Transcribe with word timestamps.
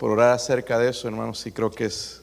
por 0.00 0.12
orar 0.12 0.32
acerca 0.32 0.78
de 0.78 0.88
eso, 0.88 1.08
hermanos, 1.08 1.46
y 1.46 1.52
creo 1.52 1.70
que 1.70 1.84
es 1.84 2.22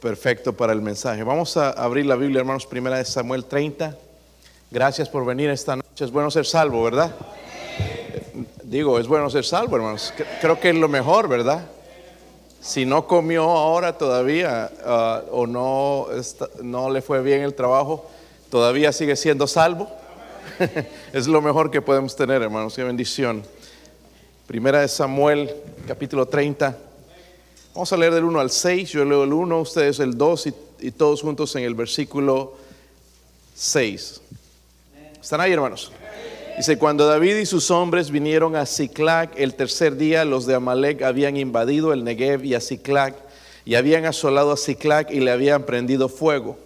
perfecto 0.00 0.52
para 0.52 0.72
el 0.72 0.80
mensaje. 0.80 1.24
Vamos 1.24 1.56
a 1.56 1.70
abrir 1.70 2.06
la 2.06 2.14
Biblia, 2.14 2.38
hermanos, 2.38 2.64
primera 2.64 2.96
de 2.96 3.04
Samuel 3.04 3.44
30. 3.44 3.98
Gracias 4.70 5.08
por 5.08 5.26
venir 5.26 5.50
esta 5.50 5.74
noche. 5.74 6.04
Es 6.04 6.12
bueno 6.12 6.30
ser 6.30 6.46
salvo, 6.46 6.84
¿verdad? 6.84 7.12
Digo, 8.62 9.00
es 9.00 9.08
bueno 9.08 9.28
ser 9.30 9.44
salvo, 9.44 9.74
hermanos. 9.74 10.14
Creo 10.40 10.60
que 10.60 10.70
es 10.70 10.76
lo 10.76 10.86
mejor, 10.86 11.26
¿verdad? 11.26 11.66
Si 12.60 12.86
no 12.86 13.04
comió 13.04 13.50
ahora 13.50 13.98
todavía 13.98 14.70
ah, 14.84 15.22
o 15.32 15.48
no, 15.48 16.06
no 16.62 16.88
le 16.88 17.02
fue 17.02 17.20
bien 17.20 17.42
el 17.42 17.54
trabajo, 17.54 18.08
todavía 18.48 18.92
sigue 18.92 19.16
siendo 19.16 19.48
salvo. 19.48 19.90
es 21.12 21.26
lo 21.26 21.42
mejor 21.42 21.72
que 21.72 21.82
podemos 21.82 22.14
tener, 22.14 22.40
hermanos. 22.42 22.76
Qué 22.76 22.84
bendición. 22.84 23.42
Primera 24.50 24.80
de 24.80 24.88
Samuel, 24.88 25.48
capítulo 25.86 26.26
30. 26.26 26.76
Vamos 27.72 27.92
a 27.92 27.96
leer 27.96 28.12
del 28.12 28.24
1 28.24 28.40
al 28.40 28.50
6. 28.50 28.90
Yo 28.90 29.04
leo 29.04 29.22
el 29.22 29.32
1, 29.32 29.60
ustedes 29.60 30.00
el 30.00 30.18
2 30.18 30.48
y, 30.80 30.90
todos 30.90 31.22
juntos 31.22 31.54
en 31.54 31.62
el 31.62 31.76
versículo 31.76 32.54
6. 33.54 34.20
¿Están 35.22 35.40
ahí, 35.40 35.52
hermanos? 35.52 35.92
Dice, 36.56 36.76
cuando 36.78 37.06
David 37.06 37.36
y 37.36 37.46
sus 37.46 37.70
hombres 37.70 38.10
vinieron 38.10 38.56
a 38.56 38.66
Ciclac 38.66 39.38
el 39.38 39.54
tercer 39.54 39.94
día, 39.94 40.24
los 40.24 40.46
de 40.46 40.56
Amalek 40.56 41.02
habían 41.02 41.36
invadido 41.36 41.92
el 41.92 42.02
Negev 42.02 42.44
y 42.44 42.56
a 42.56 42.60
Ciclac, 42.60 43.14
y 43.64 43.76
habían 43.76 44.04
asolado 44.04 44.50
a 44.50 44.56
Ciclac 44.56 45.12
y 45.12 45.20
le 45.20 45.30
habían 45.30 45.62
prendido 45.62 46.08
fuego. 46.08 46.58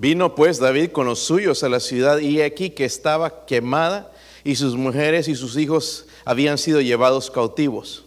Vino 0.00 0.36
pues 0.36 0.60
David 0.60 0.92
con 0.92 1.06
los 1.06 1.18
suyos 1.18 1.64
a 1.64 1.68
la 1.68 1.80
ciudad 1.80 2.18
y 2.18 2.40
aquí 2.40 2.70
que 2.70 2.84
estaba 2.84 3.44
quemada 3.46 4.12
y 4.44 4.54
sus 4.54 4.76
mujeres 4.76 5.26
y 5.26 5.34
sus 5.34 5.56
hijos 5.56 6.06
habían 6.24 6.56
sido 6.56 6.80
llevados 6.80 7.32
cautivos. 7.32 8.04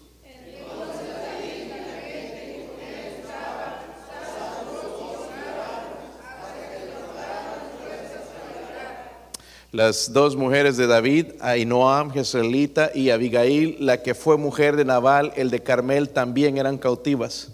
Las 9.74 10.14
dos 10.14 10.38
mujeres 10.38 10.78
de 10.78 10.88
David, 10.88 11.26
Ainoam, 11.42 12.12
Jezreelita 12.12 12.92
y 12.96 13.10
Abigail, 13.10 13.76
la 13.82 14.02
que 14.02 14.16
fue 14.16 14.38
mujer 14.38 14.78
de 14.78 14.86
Nabal, 14.86 15.34
el 15.36 15.50
de 15.50 15.62
Carmel, 15.62 16.08
también 16.08 16.58
eran 16.58 16.78
cautivas 16.78 17.52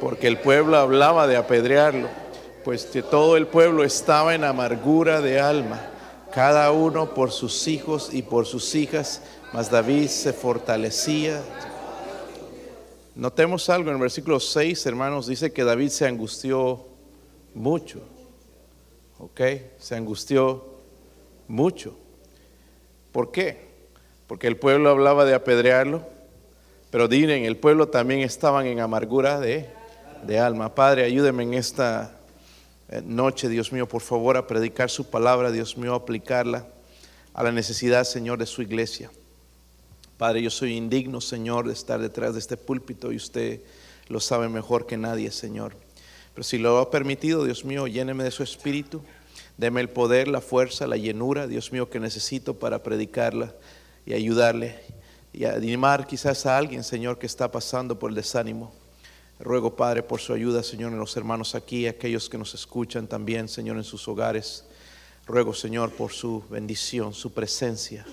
porque 0.00 0.26
el 0.26 0.38
pueblo 0.38 0.76
hablaba 0.76 1.26
de 1.26 1.36
apedrearlo, 1.36 2.08
pues 2.64 2.84
que 2.86 3.02
todo 3.02 3.36
el 3.36 3.46
pueblo 3.46 3.84
estaba 3.84 4.34
en 4.34 4.44
amargura 4.44 5.20
de 5.20 5.40
alma, 5.40 5.80
cada 6.32 6.70
uno 6.72 7.14
por 7.14 7.30
sus 7.30 7.68
hijos 7.68 8.10
y 8.12 8.22
por 8.22 8.46
sus 8.46 8.74
hijas, 8.74 9.22
mas 9.52 9.70
David 9.70 10.08
se 10.08 10.32
fortalecía. 10.32 11.40
Notemos 13.14 13.70
algo 13.70 13.88
en 13.90 13.96
el 13.96 14.02
versículo 14.02 14.40
6, 14.40 14.84
hermanos, 14.86 15.26
dice 15.26 15.52
que 15.52 15.64
David 15.64 15.88
se 15.88 16.06
angustió 16.06 16.86
mucho. 17.54 18.00
¿Ok? 19.18 19.40
Se 19.78 19.94
angustió 19.94 20.64
mucho. 21.48 21.96
¿Por 23.12 23.30
qué? 23.30 23.66
Porque 24.26 24.46
el 24.46 24.58
pueblo 24.58 24.90
hablaba 24.90 25.24
de 25.24 25.34
apedrearlo, 25.34 26.02
pero 26.90 27.08
diren, 27.08 27.44
el 27.44 27.56
pueblo 27.56 27.88
también 27.88 28.20
estaban 28.20 28.66
en 28.66 28.80
amargura 28.80 29.40
de 29.40 29.70
de 30.26 30.38
alma. 30.38 30.74
Padre, 30.74 31.04
ayúdeme 31.04 31.44
en 31.44 31.54
esta 31.54 32.18
eh, 32.88 33.02
noche, 33.04 33.48
Dios 33.48 33.72
mío, 33.72 33.88
por 33.88 34.02
favor, 34.02 34.36
a 34.36 34.46
predicar 34.46 34.90
su 34.90 35.08
palabra, 35.08 35.50
Dios 35.50 35.76
mío, 35.76 35.92
a 35.94 35.96
aplicarla 35.96 36.66
a 37.32 37.42
la 37.42 37.52
necesidad, 37.52 38.04
Señor, 38.04 38.38
de 38.38 38.46
su 38.46 38.62
iglesia. 38.62 39.10
Padre, 40.18 40.42
yo 40.42 40.50
soy 40.50 40.76
indigno, 40.76 41.20
Señor, 41.20 41.66
de 41.66 41.72
estar 41.72 42.00
detrás 42.00 42.32
de 42.32 42.40
este 42.40 42.56
púlpito 42.56 43.12
y 43.12 43.16
usted 43.16 43.60
lo 44.08 44.20
sabe 44.20 44.48
mejor 44.48 44.86
que 44.86 44.96
nadie, 44.96 45.30
Señor. 45.30 45.76
Pero 46.34 46.44
si 46.44 46.58
lo 46.58 46.78
ha 46.78 46.90
permitido, 46.90 47.44
Dios 47.44 47.64
mío, 47.64 47.86
lléneme 47.86 48.24
de 48.24 48.30
su 48.30 48.42
espíritu, 48.42 49.02
deme 49.56 49.80
el 49.80 49.90
poder, 49.90 50.28
la 50.28 50.40
fuerza, 50.40 50.86
la 50.86 50.96
llenura, 50.96 51.46
Dios 51.46 51.72
mío, 51.72 51.90
que 51.90 52.00
necesito 52.00 52.58
para 52.58 52.82
predicarla 52.82 53.54
y 54.06 54.14
ayudarle 54.14 54.78
y 55.32 55.44
animar 55.44 56.06
quizás 56.06 56.46
a 56.46 56.56
alguien, 56.56 56.82
Señor, 56.82 57.18
que 57.18 57.26
está 57.26 57.50
pasando 57.50 57.98
por 57.98 58.10
el 58.10 58.16
desánimo. 58.16 58.72
Ruego, 59.38 59.76
Padre, 59.76 60.02
por 60.02 60.20
su 60.20 60.32
ayuda, 60.32 60.62
Señor, 60.62 60.92
en 60.92 60.98
los 60.98 61.14
hermanos 61.16 61.54
aquí, 61.54 61.86
aquellos 61.86 62.30
que 62.30 62.38
nos 62.38 62.54
escuchan 62.54 63.06
también, 63.06 63.48
Señor, 63.48 63.76
en 63.76 63.84
sus 63.84 64.08
hogares. 64.08 64.64
Ruego, 65.26 65.52
Señor, 65.52 65.90
por 65.90 66.12
su 66.12 66.42
bendición, 66.48 67.12
su 67.12 67.32
presencia, 67.34 68.06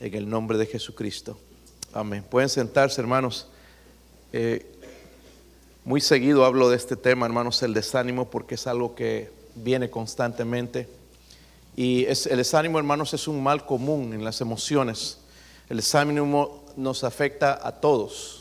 en 0.00 0.14
el 0.14 0.28
nombre 0.28 0.56
de 0.56 0.64
Jesucristo. 0.64 1.38
Amén. 1.92 2.24
Pueden 2.28 2.48
sentarse, 2.48 2.98
hermanos. 2.98 3.48
Eh, 4.32 4.64
muy 5.84 6.00
seguido 6.00 6.46
hablo 6.46 6.70
de 6.70 6.76
este 6.76 6.96
tema, 6.96 7.26
hermanos, 7.26 7.62
el 7.62 7.74
desánimo, 7.74 8.30
porque 8.30 8.54
es 8.54 8.66
algo 8.66 8.94
que 8.94 9.30
viene 9.56 9.90
constantemente. 9.90 10.88
Y 11.76 12.06
es, 12.06 12.26
el 12.26 12.38
desánimo, 12.38 12.78
hermanos, 12.78 13.12
es 13.12 13.28
un 13.28 13.42
mal 13.42 13.66
común 13.66 14.14
en 14.14 14.24
las 14.24 14.40
emociones. 14.40 15.18
El 15.68 15.76
desánimo 15.76 16.64
nos 16.76 17.04
afecta 17.04 17.60
a 17.62 17.80
todos 17.80 18.39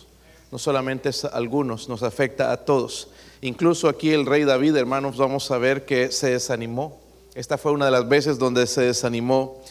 no 0.52 0.58
solamente 0.58 1.10
a 1.10 1.28
algunos, 1.28 1.90
nos 1.90 2.04
afecta 2.04 2.52
a 2.52 2.58
todos. 2.58 3.10
Incluso 3.42 3.88
aquí 3.88 4.12
el 4.12 4.26
rey 4.26 4.44
David, 4.44 4.76
hermanos, 4.76 5.18
vamos 5.18 5.50
a 5.52 5.58
ver 5.58 5.86
que 5.86 6.12
se 6.12 6.32
desanimó. 6.32 7.00
Esta 7.36 7.58
fue 7.58 7.72
una 7.72 7.86
de 7.86 7.92
las 7.92 8.08
veces 8.10 8.38
donde 8.40 8.68
se 8.68 8.82
desanimó. 8.82 9.62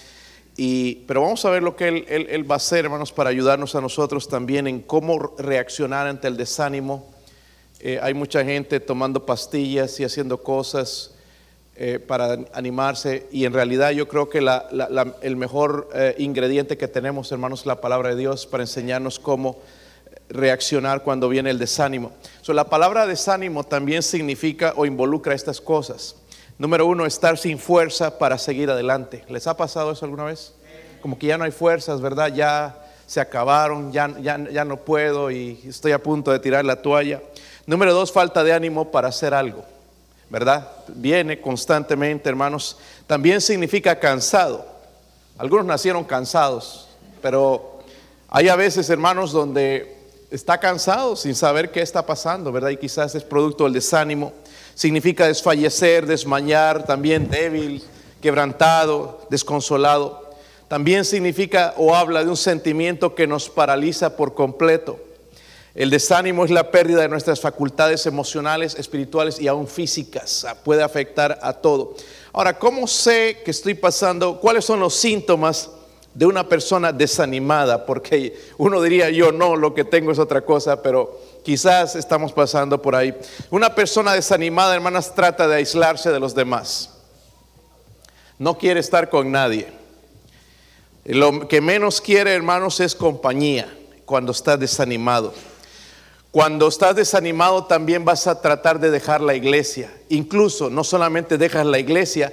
Y, 0.56 1.04
pero 1.06 1.22
vamos 1.22 1.44
a 1.44 1.50
ver 1.50 1.62
lo 1.62 1.76
que 1.76 1.88
él, 1.88 2.50
va 2.50 2.54
a 2.54 2.56
hacer, 2.56 2.84
hermanos, 2.84 3.12
para 3.12 3.30
ayudarnos 3.30 3.74
a 3.74 3.80
nosotros 3.80 4.28
también 4.28 4.66
en 4.66 4.80
cómo 4.80 5.34
reaccionar 5.38 6.06
ante 6.06 6.28
el 6.28 6.36
desánimo. 6.36 7.06
Eh, 7.80 8.00
hay 8.02 8.14
mucha 8.14 8.44
gente 8.44 8.80
tomando 8.80 9.24
pastillas 9.24 10.00
y 10.00 10.04
haciendo 10.04 10.42
cosas 10.42 11.14
eh, 11.76 12.00
para 12.00 12.36
animarse 12.54 13.28
y 13.30 13.44
en 13.44 13.52
realidad 13.52 13.92
yo 13.92 14.08
creo 14.08 14.28
que 14.28 14.38
el 15.22 15.36
mejor 15.36 15.88
eh, 15.94 16.16
ingrediente 16.18 16.76
que 16.76 16.88
tenemos, 16.88 17.30
hermanos, 17.30 17.60
es 17.60 17.66
la 17.66 17.80
palabra 17.80 18.08
de 18.08 18.16
Dios 18.16 18.46
para 18.46 18.64
enseñarnos 18.64 19.20
cómo 19.20 19.58
reaccionar 20.28 21.02
cuando 21.02 21.28
viene 21.28 21.50
el 21.50 21.58
desánimo. 21.58 22.12
la 22.46 22.64
palabra 22.64 23.06
desánimo 23.06 23.64
también 23.64 24.02
significa 24.02 24.72
o 24.76 24.86
involucra 24.86 25.34
estas 25.34 25.60
cosas. 25.60 26.16
Número 26.58 26.86
uno, 26.86 27.06
estar 27.06 27.38
sin 27.38 27.58
fuerza 27.58 28.18
para 28.18 28.36
seguir 28.38 28.70
adelante. 28.70 29.24
¿Les 29.28 29.46
ha 29.46 29.56
pasado 29.56 29.92
eso 29.92 30.04
alguna 30.04 30.24
vez? 30.24 30.54
Como 31.00 31.18
que 31.18 31.28
ya 31.28 31.38
no 31.38 31.44
hay 31.44 31.52
fuerzas, 31.52 32.00
¿verdad? 32.00 32.32
Ya 32.34 32.84
se 33.06 33.20
acabaron, 33.20 33.92
ya, 33.92 34.12
ya, 34.20 34.38
ya 34.50 34.64
no 34.64 34.76
puedo 34.78 35.30
y 35.30 35.60
estoy 35.66 35.92
a 35.92 36.02
punto 36.02 36.32
de 36.32 36.40
tirar 36.40 36.64
la 36.64 36.82
toalla. 36.82 37.22
Número 37.66 37.94
dos, 37.94 38.12
falta 38.12 38.42
de 38.42 38.52
ánimo 38.52 38.90
para 38.90 39.08
hacer 39.08 39.34
algo, 39.34 39.64
¿verdad? 40.30 40.68
Viene 40.88 41.40
constantemente, 41.40 42.28
hermanos. 42.28 42.78
También 43.06 43.40
significa 43.40 43.98
cansado. 43.98 44.66
Algunos 45.36 45.66
nacieron 45.66 46.02
cansados, 46.02 46.88
pero 47.22 47.78
hay 48.28 48.48
a 48.48 48.56
veces, 48.56 48.90
hermanos, 48.90 49.32
donde 49.32 49.97
está 50.30 50.58
cansado 50.58 51.16
sin 51.16 51.34
saber 51.34 51.70
qué 51.70 51.80
está 51.80 52.04
pasando, 52.04 52.52
¿verdad? 52.52 52.70
Y 52.70 52.76
quizás 52.76 53.14
es 53.14 53.24
producto 53.24 53.64
del 53.64 53.72
desánimo. 53.72 54.32
Significa 54.74 55.26
desfallecer, 55.26 56.06
desmañar, 56.06 56.84
también 56.84 57.28
débil, 57.28 57.82
quebrantado, 58.20 59.26
desconsolado. 59.30 60.28
También 60.68 61.04
significa 61.04 61.74
o 61.78 61.94
habla 61.94 62.22
de 62.22 62.30
un 62.30 62.36
sentimiento 62.36 63.14
que 63.14 63.26
nos 63.26 63.48
paraliza 63.48 64.16
por 64.16 64.34
completo. 64.34 65.00
El 65.74 65.90
desánimo 65.90 66.44
es 66.44 66.50
la 66.50 66.70
pérdida 66.70 67.02
de 67.02 67.08
nuestras 67.08 67.40
facultades 67.40 68.04
emocionales, 68.06 68.74
espirituales 68.74 69.40
y 69.40 69.48
aún 69.48 69.66
físicas. 69.66 70.46
Puede 70.64 70.82
afectar 70.82 71.38
a 71.40 71.52
todo. 71.52 71.94
Ahora, 72.32 72.58
¿cómo 72.58 72.86
sé 72.86 73.42
que 73.44 73.52
estoy 73.52 73.74
pasando? 73.74 74.40
¿Cuáles 74.40 74.64
son 74.64 74.80
los 74.80 74.94
síntomas 74.94 75.70
de 76.18 76.26
una 76.26 76.48
persona 76.48 76.92
desanimada, 76.92 77.86
porque 77.86 78.36
uno 78.56 78.82
diría 78.82 79.08
yo 79.08 79.30
no, 79.30 79.54
lo 79.54 79.72
que 79.72 79.84
tengo 79.84 80.10
es 80.10 80.18
otra 80.18 80.40
cosa, 80.40 80.82
pero 80.82 81.16
quizás 81.44 81.94
estamos 81.94 82.32
pasando 82.32 82.82
por 82.82 82.96
ahí. 82.96 83.16
Una 83.50 83.72
persona 83.72 84.14
desanimada, 84.14 84.74
hermanas, 84.74 85.14
trata 85.14 85.46
de 85.46 85.54
aislarse 85.54 86.10
de 86.10 86.18
los 86.18 86.34
demás. 86.34 86.90
No 88.36 88.58
quiere 88.58 88.80
estar 88.80 89.10
con 89.10 89.30
nadie. 89.30 89.68
Lo 91.04 91.46
que 91.46 91.60
menos 91.60 92.00
quiere, 92.00 92.34
hermanos, 92.34 92.80
es 92.80 92.96
compañía 92.96 93.72
cuando 94.04 94.32
está 94.32 94.56
desanimado. 94.56 95.32
Cuando 96.32 96.66
estás 96.66 96.96
desanimado 96.96 97.66
también 97.66 98.04
vas 98.04 98.26
a 98.26 98.40
tratar 98.40 98.80
de 98.80 98.90
dejar 98.90 99.20
la 99.20 99.36
iglesia. 99.36 99.88
Incluso 100.08 100.68
no 100.68 100.82
solamente 100.82 101.38
dejas 101.38 101.64
la 101.64 101.78
iglesia, 101.78 102.32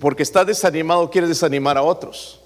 porque 0.00 0.22
estás 0.22 0.46
desanimado 0.46 1.10
quieres 1.10 1.30
desanimar 1.30 1.76
a 1.76 1.82
otros. 1.82 2.37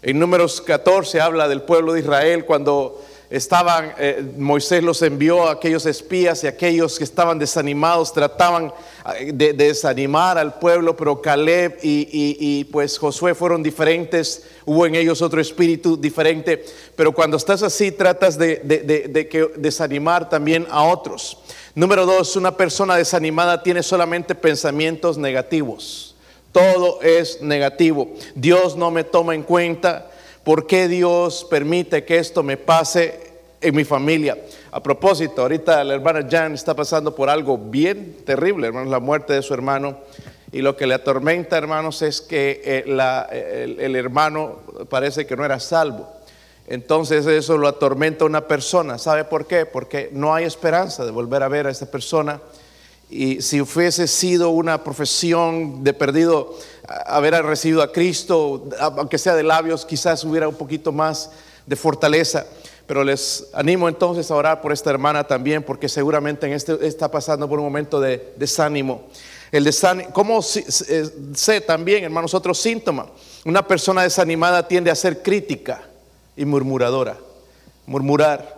En 0.00 0.18
números 0.18 0.60
14 0.60 1.20
habla 1.20 1.48
del 1.48 1.62
pueblo 1.62 1.92
de 1.92 2.00
Israel 2.00 2.44
cuando 2.44 3.00
estaban, 3.30 3.94
eh, 3.98 4.24
Moisés 4.38 4.82
los 4.82 5.02
envió 5.02 5.48
a 5.48 5.52
aquellos 5.52 5.84
espías 5.86 6.44
y 6.44 6.46
aquellos 6.46 6.98
que 6.98 7.04
estaban 7.04 7.38
desanimados 7.38 8.12
trataban 8.12 8.72
eh, 9.18 9.32
de, 9.34 9.52
desanimar 9.52 10.38
al 10.38 10.58
pueblo, 10.58 10.96
pero 10.96 11.20
Caleb 11.20 11.78
y, 11.82 12.64
pues 12.66 12.96
Josué 12.96 13.34
fueron 13.34 13.62
diferentes, 13.62 14.44
hubo 14.64 14.86
en 14.86 14.94
ellos 14.94 15.20
otro 15.20 15.40
espíritu 15.40 15.96
diferente, 15.96 16.64
pero 16.94 17.12
cuando 17.12 17.36
estás 17.36 17.62
así 17.62 17.90
tratas 17.90 18.38
de, 18.38 18.56
de 18.56 19.28
que 19.28 19.50
desanimar 19.56 20.28
también 20.28 20.66
a 20.70 20.84
otros. 20.84 21.38
Número 21.74 22.06
dos, 22.06 22.36
una 22.36 22.56
persona 22.56 22.96
desanimada 22.96 23.62
tiene 23.62 23.82
solamente 23.82 24.34
pensamientos 24.34 25.18
negativos. 25.18 26.07
Todo 26.58 27.00
es 27.02 27.40
negativo. 27.42 28.08
Dios 28.34 28.76
no 28.76 28.90
me 28.90 29.04
toma 29.04 29.34
en 29.34 29.42
cuenta 29.42 30.10
¿Por 30.48 30.66
qué 30.66 30.88
Dios 30.88 31.46
permite 31.50 32.04
que 32.04 32.16
esto 32.16 32.42
me 32.42 32.56
pase 32.56 33.20
en 33.60 33.76
mi 33.76 33.84
familia? 33.84 34.34
A 34.72 34.82
propósito, 34.82 35.42
ahorita 35.42 35.84
la 35.84 35.92
hermana 35.92 36.26
Jan 36.26 36.54
está 36.54 36.74
pasando 36.74 37.14
por 37.14 37.28
algo 37.28 37.58
bien 37.58 38.16
terrible, 38.24 38.68
hermanos, 38.68 38.90
la 38.90 38.98
muerte 38.98 39.34
de 39.34 39.42
su 39.42 39.52
hermano. 39.52 39.98
Y 40.50 40.62
lo 40.62 40.74
que 40.74 40.86
le 40.86 40.94
atormenta, 40.94 41.58
hermanos, 41.58 42.00
es 42.00 42.22
que 42.22 42.62
eh, 42.64 43.76
el, 43.78 43.94
hermano 43.94 44.60
parece 44.88 45.26
que 45.26 45.36
no 45.36 45.44
era 45.44 45.60
salvo. 45.60 46.08
Entonces 46.66 47.26
eso 47.26 47.58
lo 47.58 47.68
atormenta 47.68 48.24
a 48.24 48.26
una 48.26 48.48
persona. 48.48 48.96
¿Sabe 48.96 49.24
por 49.24 49.46
qué? 49.46 49.66
Porque 49.66 50.08
no 50.12 50.34
hay 50.34 50.46
esperanza 50.46 51.04
de 51.04 51.10
volver 51.10 51.42
a 51.42 51.48
ver 51.48 51.66
a 51.66 51.70
esta 51.70 51.90
persona. 51.90 52.40
Y 53.10 53.40
si 53.40 53.60
hubiese 53.60 54.06
sido 54.06 54.50
una 54.50 54.84
profesión 54.84 55.82
de 55.82 55.94
perdido, 55.94 56.54
haber 57.06 57.42
recibido 57.42 57.82
a 57.82 57.90
Cristo, 57.90 58.68
aunque 58.78 59.16
sea 59.16 59.34
de 59.34 59.42
labios, 59.42 59.86
quizás 59.86 60.24
hubiera 60.24 60.46
un 60.46 60.54
poquito 60.54 60.92
más 60.92 61.30
de 61.66 61.76
fortaleza. 61.76 62.46
Pero 62.86 63.04
les 63.04 63.46
animo 63.52 63.88
entonces 63.88 64.30
a 64.30 64.34
orar 64.34 64.60
por 64.60 64.72
esta 64.72 64.90
hermana 64.90 65.24
también, 65.24 65.62
porque 65.62 65.88
seguramente 65.88 66.46
en 66.46 66.52
este 66.52 66.86
está 66.86 67.10
pasando 67.10 67.48
por 67.48 67.58
un 67.58 67.66
momento 67.66 68.00
de 68.00 68.32
desánimo. 68.36 69.08
El 69.52 69.64
desánimo, 69.64 70.10
¿cómo 70.12 70.40
eh, 70.40 71.10
sé 71.34 71.60
también, 71.62 72.04
hermanos, 72.04 72.34
otro 72.34 72.54
síntoma? 72.54 73.06
Una 73.44 73.66
persona 73.66 74.02
desanimada 74.02 74.66
tiende 74.66 74.90
a 74.90 74.94
ser 74.94 75.22
crítica 75.22 75.82
y 76.36 76.44
murmuradora. 76.44 77.16
Murmurar. 77.86 78.57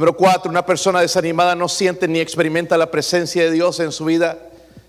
Número 0.00 0.16
cuatro, 0.16 0.50
una 0.50 0.64
persona 0.64 1.02
desanimada 1.02 1.54
no 1.54 1.68
siente 1.68 2.08
ni 2.08 2.20
experimenta 2.20 2.78
la 2.78 2.90
presencia 2.90 3.44
de 3.44 3.50
Dios 3.50 3.80
en 3.80 3.92
su 3.92 4.06
vida, 4.06 4.38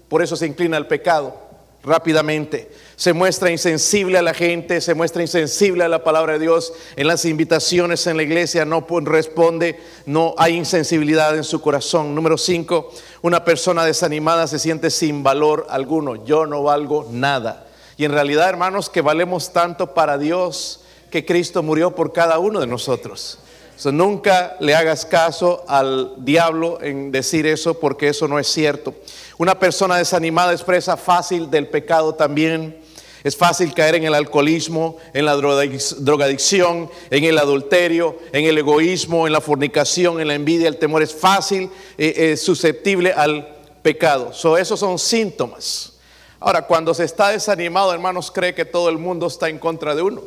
por 0.08 0.22
eso 0.22 0.38
se 0.38 0.48
inclina 0.48 0.78
al 0.78 0.88
pecado 0.88 1.36
rápidamente. 1.84 2.72
Se 2.96 3.12
muestra 3.12 3.52
insensible 3.52 4.18
a 4.18 4.22
la 4.22 4.34
gente, 4.34 4.80
se 4.80 4.94
muestra 4.94 5.22
insensible 5.22 5.84
a 5.84 5.90
la 5.90 6.06
palabra 6.06 6.32
de 6.32 6.40
Dios. 6.40 6.72
En 6.96 7.08
las 7.08 7.26
invitaciones 7.26 8.08
en 8.08 8.16
la 8.16 8.24
iglesia 8.24 8.64
no 8.64 8.88
responde, 9.02 9.82
no 10.06 10.34
hay 10.38 10.56
insensibilidad 10.56 11.36
en 11.36 11.44
su 11.44 11.60
corazón. 11.60 12.16
Número 12.16 12.38
cinco, 12.38 12.90
una 13.22 13.44
persona 13.44 13.84
desanimada 13.84 14.48
se 14.48 14.60
siente 14.60 14.90
sin 14.90 15.24
valor 15.24 15.68
alguno. 15.70 16.24
Yo 16.24 16.46
no 16.46 16.64
valgo 16.64 17.10
nada. 17.12 17.68
Y 17.98 18.06
en 18.06 18.14
realidad, 18.14 18.48
hermanos, 18.48 18.90
que 18.90 19.02
valemos 19.02 19.52
tanto 19.52 19.94
para 19.94 20.18
Dios 20.18 20.86
que 21.10 21.26
Cristo 21.26 21.64
murió 21.64 21.96
por 21.96 22.14
cada 22.14 22.40
uno 22.40 22.62
de 22.62 22.68
nosotros. 22.68 23.40
Nunca 23.90 24.58
le 24.60 24.76
hagas 24.76 25.06
caso 25.06 25.64
al 25.68 26.14
diablo 26.18 26.80
en 26.82 27.12
decir 27.12 27.48
eso 27.48 27.80
porque 27.80 28.10
eso 28.10 28.28
no 28.28 28.38
es 28.38 28.48
cierto. 28.48 28.94
Una 29.38 29.58
persona 29.58 29.98
desanimada 29.98 30.52
expresa 30.52 30.98
fácil 30.98 31.50
del 31.50 31.68
pecado 31.68 32.14
también. 32.14 32.78
Es 33.24 33.38
fácil 33.38 33.74
caer 33.74 33.96
en 33.96 34.04
el 34.04 34.14
alcoholismo, 34.14 34.98
en 35.14 35.26
la 35.26 35.36
drogadicción, 35.36 36.90
en 37.10 37.24
el 37.24 37.38
adulterio, 37.38 38.18
en 38.34 38.46
el 38.46 38.58
egoísmo, 38.58 39.26
en 39.26 39.34
la 39.34 39.42
fornicación, 39.42 40.20
en 40.20 40.28
la 40.28 40.36
envidia, 40.36 40.68
el 40.68 40.78
temor. 40.78 41.02
Es 41.02 41.14
fácil, 41.14 41.70
eh, 41.98 42.14
eh, 42.18 42.38
susceptible 42.38 43.14
al 43.14 43.48
pecado. 43.82 44.34
So, 44.34 44.58
esos 44.58 44.80
son 44.80 45.00
síntomas. 45.00 45.94
Ahora, 46.40 46.64
cuando 46.64 46.94
se 46.94 47.04
está 47.04 47.30
desanimado, 47.30 47.94
hermanos, 47.94 48.32
cree 48.32 48.56
que 48.56 48.66
todo 48.66 48.90
el 48.90 48.98
mundo 48.98 49.28
está 49.28 49.50
en 49.50 49.60
contra 49.60 49.94
de 49.94 50.02
uno, 50.02 50.24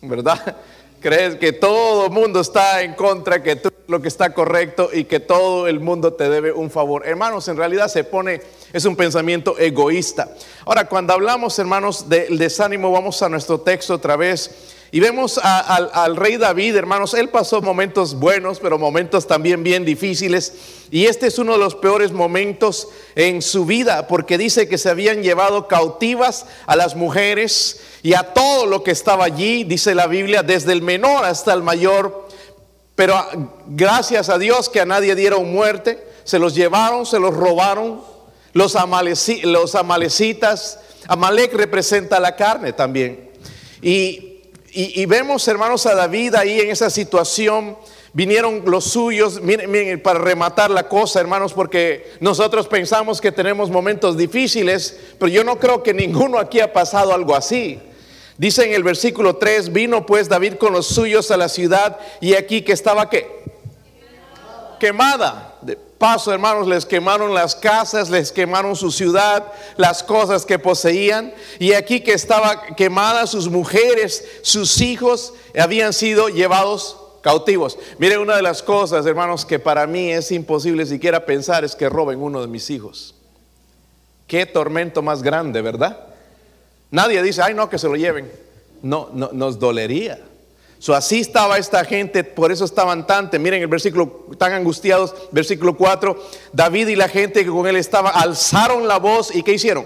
¿verdad? 0.00 0.56
Crees 1.00 1.36
que 1.36 1.52
todo 1.52 2.06
el 2.06 2.12
mundo 2.12 2.40
está 2.40 2.82
en 2.82 2.94
contra, 2.94 3.42
que 3.42 3.56
tú 3.56 3.70
lo 3.90 4.00
que 4.00 4.08
está 4.08 4.32
correcto 4.32 4.88
y 4.92 5.04
que 5.04 5.18
todo 5.18 5.66
el 5.66 5.80
mundo 5.80 6.12
te 6.12 6.30
debe 6.30 6.52
un 6.52 6.70
favor. 6.70 7.02
Hermanos, 7.04 7.48
en 7.48 7.56
realidad 7.56 7.88
se 7.88 8.04
pone, 8.04 8.40
es 8.72 8.84
un 8.84 8.94
pensamiento 8.94 9.58
egoísta. 9.58 10.32
Ahora, 10.64 10.88
cuando 10.88 11.12
hablamos, 11.12 11.58
hermanos, 11.58 12.08
del 12.08 12.38
desánimo, 12.38 12.92
vamos 12.92 13.20
a 13.20 13.28
nuestro 13.28 13.60
texto 13.60 13.94
otra 13.94 14.14
vez 14.14 14.76
y 14.92 14.98
vemos 14.98 15.38
al 15.38 16.16
rey 16.16 16.36
David, 16.36 16.74
hermanos, 16.74 17.14
él 17.14 17.28
pasó 17.28 17.62
momentos 17.62 18.18
buenos, 18.18 18.58
pero 18.58 18.76
momentos 18.76 19.28
también 19.28 19.62
bien 19.62 19.84
difíciles. 19.84 20.52
Y 20.90 21.06
este 21.06 21.28
es 21.28 21.38
uno 21.38 21.52
de 21.52 21.58
los 21.58 21.76
peores 21.76 22.10
momentos 22.10 22.88
en 23.14 23.40
su 23.40 23.64
vida, 23.64 24.08
porque 24.08 24.36
dice 24.36 24.68
que 24.68 24.78
se 24.78 24.90
habían 24.90 25.22
llevado 25.22 25.68
cautivas 25.68 26.46
a 26.66 26.74
las 26.74 26.96
mujeres 26.96 27.80
y 28.02 28.14
a 28.14 28.34
todo 28.34 28.66
lo 28.66 28.82
que 28.82 28.90
estaba 28.90 29.24
allí, 29.24 29.62
dice 29.62 29.94
la 29.94 30.08
Biblia, 30.08 30.42
desde 30.42 30.72
el 30.72 30.82
menor 30.82 31.24
hasta 31.24 31.52
el 31.52 31.62
mayor. 31.62 32.26
Pero 32.96 33.14
gracias 33.68 34.28
a 34.28 34.38
Dios 34.38 34.68
que 34.68 34.80
a 34.80 34.86
nadie 34.86 35.14
dieron 35.14 35.52
muerte, 35.52 36.04
se 36.24 36.40
los 36.40 36.56
llevaron, 36.56 37.06
se 37.06 37.20
los 37.20 37.32
robaron. 37.32 38.02
Los, 38.54 38.76
los 39.44 39.74
amalecitas, 39.76 40.80
Amalek 41.06 41.54
representa 41.54 42.18
la 42.18 42.34
carne 42.34 42.72
también. 42.72 43.30
Y 43.80 44.39
y, 44.72 45.06
vemos, 45.06 45.46
hermanos, 45.48 45.86
a 45.86 45.94
David 45.94 46.34
ahí 46.34 46.60
en 46.60 46.70
esa 46.70 46.90
situación. 46.90 47.76
Vinieron 48.12 48.62
los 48.66 48.84
suyos, 48.84 49.40
miren, 49.40 50.02
para 50.02 50.18
rematar 50.18 50.70
la 50.70 50.88
cosa, 50.88 51.20
hermanos, 51.20 51.52
porque 51.52 52.12
nosotros 52.20 52.66
pensamos 52.66 53.20
que 53.20 53.30
tenemos 53.30 53.70
momentos 53.70 54.16
difíciles, 54.16 54.98
pero 55.18 55.28
yo 55.28 55.44
no 55.44 55.58
creo 55.58 55.82
que 55.82 55.94
ninguno 55.94 56.38
aquí 56.38 56.60
ha 56.60 56.72
pasado 56.72 57.14
algo 57.14 57.36
así. 57.36 57.80
Dice 58.36 58.64
en 58.64 58.72
el 58.72 58.82
versículo 58.82 59.36
3, 59.36 59.72
vino 59.72 60.06
pues 60.06 60.28
David 60.28 60.54
con 60.54 60.72
los 60.72 60.86
suyos 60.86 61.30
a 61.30 61.36
la 61.36 61.48
ciudad 61.48 61.98
y 62.20 62.34
aquí 62.34 62.62
que 62.62 62.72
estaba 62.72 63.08
qué? 63.10 63.28
Quemada 64.80 65.58
paso, 66.00 66.32
hermanos, 66.32 66.66
les 66.66 66.86
quemaron 66.86 67.34
las 67.34 67.54
casas, 67.54 68.08
les 68.08 68.32
quemaron 68.32 68.74
su 68.74 68.90
ciudad, 68.90 69.52
las 69.76 70.02
cosas 70.02 70.46
que 70.46 70.58
poseían. 70.58 71.32
Y 71.58 71.74
aquí 71.74 72.00
que 72.00 72.14
estaba 72.14 72.74
quemada 72.74 73.26
sus 73.26 73.50
mujeres, 73.50 74.26
sus 74.42 74.80
hijos 74.80 75.34
habían 75.54 75.92
sido 75.92 76.30
llevados 76.30 76.96
cautivos. 77.20 77.78
Mire, 77.98 78.16
una 78.16 78.34
de 78.34 78.40
las 78.40 78.62
cosas, 78.62 79.04
hermanos, 79.04 79.44
que 79.44 79.58
para 79.58 79.86
mí 79.86 80.10
es 80.10 80.32
imposible 80.32 80.86
siquiera 80.86 81.26
pensar 81.26 81.64
es 81.64 81.76
que 81.76 81.90
roben 81.90 82.22
uno 82.22 82.40
de 82.40 82.46
mis 82.46 82.70
hijos. 82.70 83.14
Qué 84.26 84.46
tormento 84.46 85.02
más 85.02 85.22
grande, 85.22 85.60
¿verdad? 85.60 86.06
Nadie 86.90 87.22
dice, 87.22 87.42
ay, 87.42 87.52
no, 87.52 87.68
que 87.68 87.78
se 87.78 87.88
lo 87.88 87.96
lleven. 87.96 88.32
No, 88.80 89.10
no 89.12 89.28
nos 89.34 89.58
dolería. 89.58 90.18
So, 90.80 90.94
así 90.94 91.20
estaba 91.20 91.58
esta 91.58 91.84
gente, 91.84 92.24
por 92.24 92.50
eso 92.50 92.64
estaban 92.64 93.06
tan, 93.06 93.28
miren 93.38 93.60
el 93.60 93.68
versículo, 93.68 94.24
tan 94.38 94.54
angustiados, 94.54 95.14
versículo 95.30 95.76
4, 95.76 96.18
David 96.54 96.88
y 96.88 96.96
la 96.96 97.06
gente 97.06 97.44
que 97.44 97.50
con 97.50 97.66
él 97.66 97.76
estaba 97.76 98.08
alzaron 98.08 98.88
la 98.88 98.98
voz 98.98 99.34
y 99.36 99.42
¿qué 99.42 99.52
hicieron? 99.52 99.84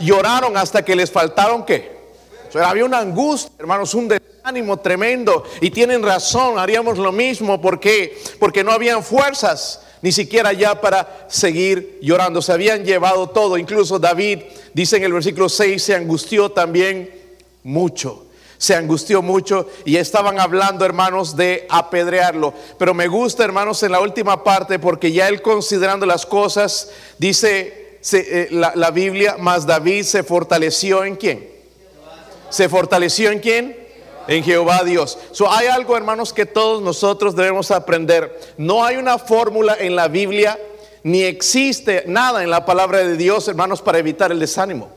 Lloraron 0.00 0.56
hasta 0.56 0.82
que 0.82 0.96
les 0.96 1.10
faltaron 1.10 1.66
qué? 1.66 1.92
había 2.54 2.86
una 2.86 3.00
angustia, 3.00 3.52
hermanos, 3.58 3.92
un 3.92 4.08
desánimo 4.08 4.78
tremendo 4.78 5.44
y 5.60 5.70
tienen 5.70 6.02
razón, 6.02 6.58
haríamos 6.58 6.96
lo 6.96 7.12
mismo, 7.12 7.60
¿por 7.60 7.78
qué? 7.78 8.16
Porque 8.38 8.64
no 8.64 8.72
habían 8.72 9.04
fuerzas 9.04 9.82
ni 10.00 10.10
siquiera 10.10 10.54
ya 10.54 10.80
para 10.80 11.26
seguir 11.28 11.98
llorando, 12.00 12.40
se 12.40 12.52
habían 12.52 12.82
llevado 12.82 13.28
todo, 13.28 13.58
incluso 13.58 13.98
David, 13.98 14.38
dice 14.72 14.96
en 14.96 15.04
el 15.04 15.12
versículo 15.12 15.50
6, 15.50 15.82
se 15.82 15.94
angustió 15.94 16.50
también 16.50 17.10
mucho 17.62 18.23
se 18.58 18.74
angustió 18.74 19.22
mucho 19.22 19.68
y 19.84 19.96
estaban 19.96 20.38
hablando, 20.40 20.84
hermanos, 20.84 21.36
de 21.36 21.66
apedrearlo. 21.68 22.54
Pero 22.78 22.94
me 22.94 23.08
gusta, 23.08 23.44
hermanos, 23.44 23.82
en 23.82 23.92
la 23.92 24.00
última 24.00 24.42
parte, 24.44 24.78
porque 24.78 25.12
ya 25.12 25.28
él 25.28 25.42
considerando 25.42 26.06
las 26.06 26.26
cosas, 26.26 26.90
dice 27.18 27.98
eh, 28.12 28.48
la, 28.50 28.90
Biblia, 28.90 29.36
más 29.38 29.66
David 29.66 30.02
se 30.04 30.22
fortaleció 30.22 31.04
en 31.04 31.16
quién? 31.16 31.48
¿Se 32.50 32.68
fortaleció 32.68 33.30
en 33.30 33.40
quién? 33.40 33.76
En 34.28 34.42
Jehová 34.44 34.84
Dios. 34.84 35.18
So, 35.32 35.50
hay 35.50 35.68
algo, 35.68 35.96
hermanos, 35.96 36.32
que 36.32 36.46
todos 36.46 36.82
nosotros 36.82 37.34
debemos 37.34 37.70
aprender. 37.70 38.38
No 38.56 38.84
hay 38.84 38.96
una 38.96 39.18
fórmula 39.18 39.76
en 39.78 39.96
la 39.96 40.08
Biblia, 40.08 40.58
ni 41.02 41.22
existe 41.22 42.04
nada 42.06 42.42
en 42.42 42.50
la 42.50 42.64
palabra 42.64 42.98
de 42.98 43.16
Dios, 43.16 43.48
hermanos, 43.48 43.82
para 43.82 43.98
evitar 43.98 44.30
el 44.32 44.38
desánimo. 44.38 44.90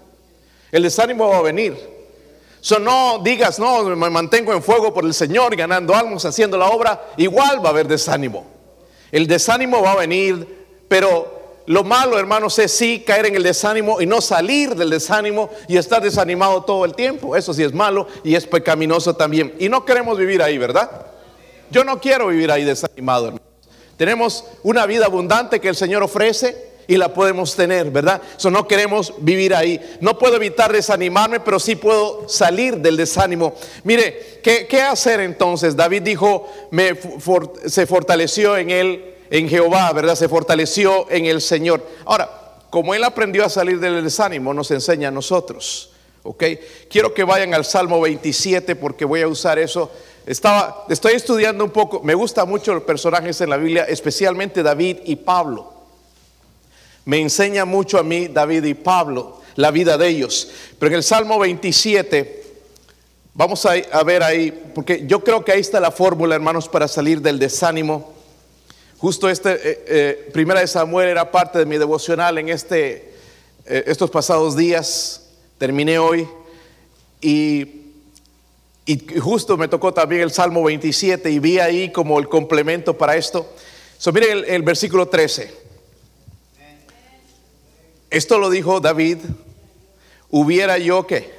El 0.71 0.83
desánimo 0.83 1.29
va 1.29 1.37
a 1.37 1.41
venir. 1.41 1.97
So, 2.67 2.79
no 2.79 3.21
digas, 3.24 3.59
no, 3.59 3.81
me 3.95 4.09
mantengo 4.09 4.51
en 4.51 4.62
fuego 4.62 4.93
por 4.93 5.05
el 5.05 5.13
Señor, 5.13 5.55
ganando 5.55 5.95
almas, 5.95 6.25
haciendo 6.25 6.57
la 6.57 6.67
obra, 6.67 7.01
igual 7.15 7.63
va 7.63 7.69
a 7.69 7.71
haber 7.71 7.88
desánimo. 7.88 8.45
El 9.09 9.25
desánimo 9.25 9.81
va 9.81 9.93
a 9.93 9.95
venir, 9.95 10.65
pero 10.89 11.62
lo 11.65 11.86
malo, 11.86 12.19
hermanos, 12.19 12.59
es 12.59 12.74
sí 12.74 13.05
caer 13.07 13.27
en 13.27 13.38
el 13.38 13.43
desánimo 13.43 14.01
y 14.01 14.05
no 14.05 14.19
salir 14.19 14.75
del 14.75 14.89
desánimo 14.89 15.50
y 15.69 15.77
estar 15.77 16.03
desanimado 16.03 16.62
todo 16.65 16.83
el 16.83 16.93
tiempo. 16.93 17.38
Eso 17.38 17.53
sí 17.53 17.63
es 17.63 17.74
malo 17.74 18.05
y 18.21 18.36
es 18.36 18.45
pecaminoso 18.45 19.15
también. 19.15 19.55
Y 19.59 19.69
no 19.69 19.86
queremos 19.86 20.17
vivir 20.17 20.41
ahí, 20.43 20.57
¿verdad? 20.57 20.91
Yo 21.71 21.86
no 21.86 22.01
quiero 22.01 22.27
vivir 22.27 22.51
ahí 22.51 22.65
desanimado. 22.65 23.27
hermanos. 23.27 23.47
Tenemos 23.95 24.43
una 24.63 24.86
vida 24.86 25.05
abundante 25.05 25.62
que 25.62 25.69
el 25.69 25.75
Señor 25.77 26.03
ofrece 26.03 26.67
y 26.88 26.96
la 26.96 27.13
podemos 27.13 27.56
tener, 27.56 27.91
¿verdad? 27.91 28.22
Eso 28.38 28.50
no 28.50 28.67
queremos 28.67 29.13
vivir 29.20 29.53
ahí. 29.53 29.98
No 30.00 30.17
puedo 30.17 30.38
evitar 30.38 30.72
desanimarme, 30.72 31.41
pero 31.41 31.60
sí 31.60 31.75
puedo 31.75 32.27
salir 32.29 32.77
del 32.77 32.96
desánimo. 32.96 33.53
Mire, 33.84 34.39
¿qué, 34.41 34.82
hacer 34.82 35.20
entonces? 35.20 35.75
David 35.75 36.03
dijo, 36.03 36.50
me 36.72 36.98
se 37.65 37.86
fortaleció 37.86 38.58
en 38.58 38.72
él, 38.72 39.15
en 39.29 39.50
Jehová, 39.50 39.91
¿verdad? 39.91 40.15
Se 40.15 40.29
fortaleció 40.29 41.10
en 41.12 41.25
el 41.25 41.41
Señor. 41.41 41.86
Ahora, 42.06 42.29
como 42.70 42.96
él 42.96 43.03
aprendió 43.03 43.44
a 43.44 43.50
salir 43.50 43.79
del 43.79 44.03
desánimo, 44.03 44.53
nos 44.53 44.72
enseña 44.72 45.10
a 45.10 45.12
nosotros. 45.12 45.91
¿ok? 46.24 46.44
Quiero 46.89 47.13
que 47.13 47.24
vayan 47.24 47.53
al 47.53 47.65
Salmo 47.65 48.00
27 48.01 48.75
porque 48.77 49.03
voy 49.03 49.22
a 49.22 49.27
usar 49.27 49.60
eso. 49.60 49.91
Estaba, 50.25 50.86
estoy 50.89 51.13
estudiando 51.13 51.63
un 51.63 51.72
poco, 51.72 52.01
me 52.03 52.13
gusta 52.13 52.46
mucho 52.46 52.74
los 52.74 52.84
personajes 52.84 53.39
en 53.41 53.50
la 53.50 53.58
Biblia, 53.58 53.86
especialmente 53.86 54.63
David 54.63 54.98
y 55.06 55.17
Pablo. 55.17 55.76
Me 57.07 57.21
enseña 57.21 57.63
mucho 57.63 57.97
a 57.97 58.03
mí 58.03 58.27
David 58.27 58.65
y 58.65 58.73
Pablo, 58.73 59.39
la 59.55 59.71
vida 59.71 59.97
de 59.97 60.09
ellos. 60.09 60.51
Pero 60.77 60.89
en 60.89 60.95
el 60.95 61.03
Salmo 61.03 61.39
27, 61.39 62.43
vamos 63.33 63.65
a, 63.65 64.03
ver 64.03 64.23
ahí, 64.23 64.51
porque 64.75 65.05
yo 65.07 65.23
creo 65.23 65.45
que 65.45 65.53
ahí 65.53 65.61
está 65.61 65.79
la 65.79 65.91
fórmula, 65.91 66.35
hermanos, 66.35 66.67
para 66.67 66.85
salir 66.89 67.21
del 67.21 67.39
desánimo. 67.39 68.13
Justo 68.97 69.29
este, 69.29 69.53
eh, 69.53 69.85
eh, 69.87 70.29
primera 70.33 70.59
de 70.59 70.67
Samuel 70.67 71.07
era 71.07 71.31
parte 71.31 71.59
de 71.59 71.65
mi 71.65 71.77
devocional 71.77 72.39
en 72.39 72.49
este, 72.49 73.13
eh, 73.65 73.85
estos 73.87 74.11
pasados 74.11 74.57
días. 74.57 75.29
Terminé 75.57 75.99
hoy 75.99 76.27
y, 77.21 77.93
y 78.85 79.17
justo 79.17 79.55
me 79.55 79.69
tocó 79.69 79.93
también 79.93 80.23
el 80.23 80.31
Salmo 80.31 80.61
27 80.61 81.31
y 81.31 81.39
vi 81.39 81.59
ahí 81.59 81.89
como 81.89 82.19
el 82.19 82.27
complemento 82.27 82.97
para 82.97 83.15
esto. 83.15 83.49
So, 83.97 84.11
miren 84.11 84.43
el 84.45 84.61
versículo 84.61 85.07
13. 85.07 85.66
Esto 88.09 88.37
lo 88.37 88.49
dijo 88.49 88.79
David. 88.79 89.17
Hubiera 90.29 90.77
yo 90.77 91.05
que 91.07 91.35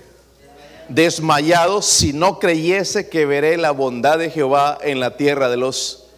desmayado 0.89 1.83
si 1.83 2.13
no 2.13 2.39
creyese 2.39 3.09
que 3.09 3.27
veré 3.27 3.57
la 3.57 3.71
bondad 3.71 4.19
de 4.19 4.31
Jehová 4.31 4.79
en 4.83 5.01
la 5.01 5.17
tierra 5.17 5.49
de 5.49 5.57
los 5.57 6.09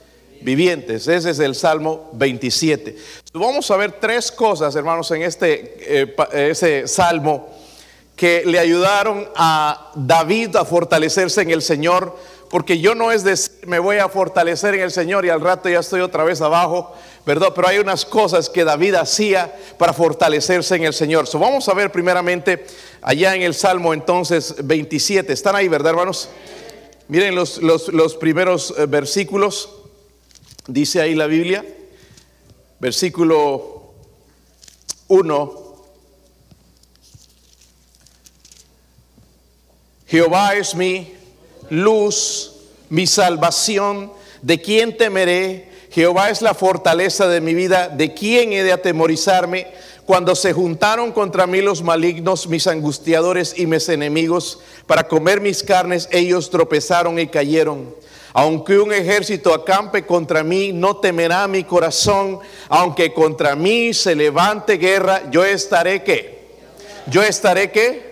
vivientes. 0.42 1.06
Ese 1.08 1.30
es 1.30 1.38
el 1.38 1.54
Salmo 1.54 2.10
27. 2.14 2.96
Vamos 3.34 3.70
a 3.70 3.76
ver 3.76 3.92
tres 4.00 4.32
cosas, 4.32 4.74
hermanos, 4.74 5.10
en 5.10 5.22
este 5.22 6.02
eh, 6.02 6.16
ese 6.32 6.88
salmo 6.88 7.48
que 8.16 8.44
le 8.44 8.58
ayudaron 8.58 9.28
a 9.34 9.92
David 9.94 10.56
a 10.56 10.64
fortalecerse 10.64 11.42
en 11.42 11.50
el 11.50 11.62
Señor, 11.62 12.16
porque 12.50 12.78
yo 12.80 12.94
no 12.94 13.12
es 13.12 13.22
decir 13.24 13.52
me 13.66 13.78
voy 13.78 13.98
a 13.98 14.08
fortalecer 14.08 14.74
en 14.74 14.80
el 14.82 14.90
Señor 14.90 15.24
y 15.24 15.28
al 15.30 15.40
rato 15.40 15.68
ya 15.68 15.78
estoy 15.78 16.00
otra 16.00 16.24
vez 16.24 16.40
abajo, 16.40 16.92
¿verdad? 17.24 17.52
Pero 17.54 17.68
hay 17.68 17.78
unas 17.78 18.04
cosas 18.04 18.50
que 18.50 18.64
David 18.64 18.94
hacía 18.96 19.54
para 19.78 19.92
fortalecerse 19.92 20.74
en 20.74 20.84
el 20.84 20.92
Señor. 20.92 21.26
Vamos 21.38 21.68
a 21.68 21.74
ver 21.74 21.92
primeramente 21.92 22.66
allá 23.02 23.34
en 23.36 23.42
el 23.42 23.54
Salmo 23.54 23.94
entonces 23.94 24.54
27. 24.64 25.32
¿Están 25.32 25.54
ahí, 25.56 25.68
verdad, 25.68 25.90
hermanos? 25.90 26.28
Miren 27.08 27.34
los, 27.34 27.58
los- 27.58 27.88
los 27.88 28.16
primeros 28.16 28.74
eh, 28.76 28.86
versículos. 28.86 29.68
Dice 30.66 31.00
ahí 31.00 31.14
la 31.14 31.26
Biblia, 31.26 31.64
versículo 32.80 33.92
1. 35.08 35.54
Jehová 40.06 40.54
es 40.56 40.74
mi 40.74 41.14
luz, 41.70 42.52
mi 42.88 43.06
salvación, 43.06 44.12
¿de 44.42 44.60
quién 44.60 44.96
temeré? 44.96 45.70
Jehová 45.90 46.30
es 46.30 46.42
la 46.42 46.54
fortaleza 46.54 47.26
de 47.26 47.40
mi 47.40 47.54
vida, 47.54 47.88
¿de 47.88 48.14
quién 48.14 48.52
he 48.52 48.62
de 48.62 48.72
atemorizarme? 48.72 49.66
Cuando 50.06 50.34
se 50.34 50.52
juntaron 50.52 51.12
contra 51.12 51.46
mí 51.46 51.60
los 51.60 51.82
malignos, 51.82 52.48
mis 52.48 52.66
angustiadores 52.66 53.54
y 53.56 53.66
mis 53.66 53.88
enemigos, 53.88 54.60
para 54.86 55.06
comer 55.06 55.40
mis 55.40 55.62
carnes, 55.62 56.08
ellos 56.12 56.50
tropezaron 56.50 57.18
y 57.18 57.28
cayeron. 57.28 57.94
Aunque 58.32 58.78
un 58.78 58.92
ejército 58.92 59.52
acampe 59.52 60.06
contra 60.06 60.44
mí, 60.44 60.72
no 60.72 60.96
temerá 60.96 61.48
mi 61.48 61.64
corazón. 61.64 62.38
Aunque 62.68 63.12
contra 63.12 63.56
mí 63.56 63.92
se 63.92 64.14
levante 64.14 64.74
guerra, 64.78 65.22
yo 65.30 65.44
estaré 65.44 66.02
qué? 66.04 66.38
Yo 67.06 67.22
estaré 67.22 67.72
qué? 67.72 68.09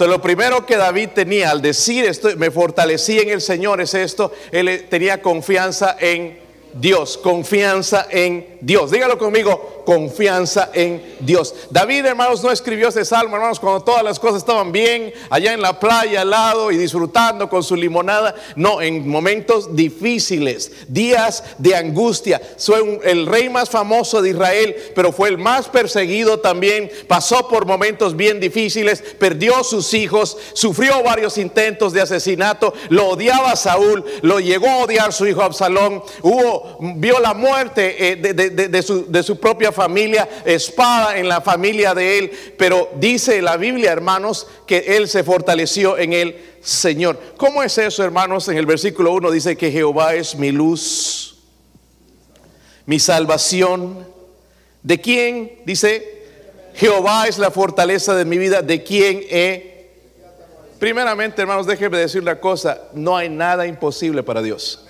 Lo 0.00 0.20
primero 0.20 0.66
que 0.66 0.76
David 0.76 1.10
tenía 1.14 1.50
al 1.50 1.62
decir 1.62 2.04
esto, 2.04 2.28
me 2.36 2.50
fortalecí 2.50 3.18
en 3.18 3.30
el 3.30 3.40
Señor, 3.40 3.80
es 3.80 3.94
esto, 3.94 4.32
él 4.50 4.68
eh, 4.68 4.78
tenía 4.78 5.22
confianza 5.22 5.96
en 6.00 6.41
Dios, 6.72 7.18
confianza 7.18 8.06
en 8.10 8.58
Dios. 8.60 8.90
Dígalo 8.90 9.18
conmigo, 9.18 9.82
confianza 9.84 10.70
en 10.72 11.16
Dios. 11.20 11.54
David, 11.70 12.06
hermanos, 12.06 12.42
no 12.42 12.50
escribió 12.50 12.88
ese 12.88 13.04
salmo, 13.04 13.36
hermanos, 13.36 13.60
cuando 13.60 13.82
todas 13.82 14.02
las 14.02 14.18
cosas 14.18 14.38
estaban 14.38 14.72
bien, 14.72 15.12
allá 15.30 15.52
en 15.52 15.60
la 15.60 15.78
playa 15.78 16.22
al 16.22 16.30
lado 16.30 16.70
y 16.70 16.76
disfrutando 16.76 17.48
con 17.48 17.62
su 17.62 17.76
limonada. 17.76 18.34
No, 18.56 18.80
en 18.80 19.08
momentos 19.08 19.74
difíciles, 19.74 20.72
días 20.88 21.44
de 21.58 21.76
angustia. 21.76 22.40
Fue 22.58 23.00
el 23.04 23.26
rey 23.26 23.48
más 23.48 23.68
famoso 23.68 24.22
de 24.22 24.30
Israel, 24.30 24.76
pero 24.94 25.12
fue 25.12 25.28
el 25.28 25.38
más 25.38 25.68
perseguido 25.68 26.40
también. 26.40 26.90
Pasó 27.08 27.48
por 27.48 27.66
momentos 27.66 28.16
bien 28.16 28.40
difíciles, 28.40 29.02
perdió 29.18 29.64
sus 29.64 29.92
hijos, 29.94 30.36
sufrió 30.52 31.02
varios 31.02 31.38
intentos 31.38 31.92
de 31.92 32.00
asesinato, 32.00 32.72
lo 32.88 33.08
odiaba 33.08 33.52
a 33.52 33.56
Saúl, 33.56 34.04
lo 34.22 34.40
llegó 34.40 34.68
a 34.68 34.78
odiar 34.78 35.12
su 35.12 35.26
hijo 35.26 35.42
Absalón, 35.42 36.02
hubo, 36.22 36.61
vio 36.96 37.20
la 37.20 37.34
muerte 37.34 38.12
eh, 38.12 38.16
de, 38.16 38.82
su, 38.82 39.10
de 39.10 39.22
su 39.22 39.38
propia 39.38 39.72
familia, 39.72 40.28
espada 40.44 41.16
en 41.16 41.28
la 41.28 41.40
familia 41.40 41.94
de 41.94 42.18
él, 42.18 42.32
pero 42.56 42.90
dice 42.96 43.40
la 43.42 43.56
Biblia, 43.56 43.92
hermanos, 43.92 44.46
que 44.66 44.96
él 44.96 45.08
se 45.08 45.24
fortaleció 45.24 45.98
en 45.98 46.12
el 46.12 46.36
Señor. 46.62 47.18
¿Cómo 47.36 47.62
es 47.62 47.76
eso, 47.78 48.04
hermanos? 48.04 48.48
En 48.48 48.56
el 48.56 48.66
versículo 48.66 49.12
1 49.12 49.30
dice 49.30 49.56
que 49.56 49.70
Jehová 49.70 50.14
es 50.14 50.36
mi 50.36 50.52
luz, 50.52 51.36
mi 52.86 52.98
salvación. 52.98 54.06
¿De 54.82 55.00
quién? 55.00 55.60
Dice, 55.64 56.22
Jehová 56.74 57.26
es 57.28 57.38
la 57.38 57.50
fortaleza 57.50 58.14
de 58.14 58.24
mi 58.24 58.38
vida, 58.38 58.62
¿de 58.62 58.82
quién 58.82 59.22
he? 59.30 59.72
Primeramente, 60.78 61.40
hermanos, 61.40 61.66
déjenme 61.66 61.98
decir 61.98 62.20
una 62.20 62.40
cosa, 62.40 62.88
no 62.92 63.16
hay 63.16 63.28
nada 63.28 63.66
imposible 63.66 64.24
para 64.24 64.42
Dios. 64.42 64.84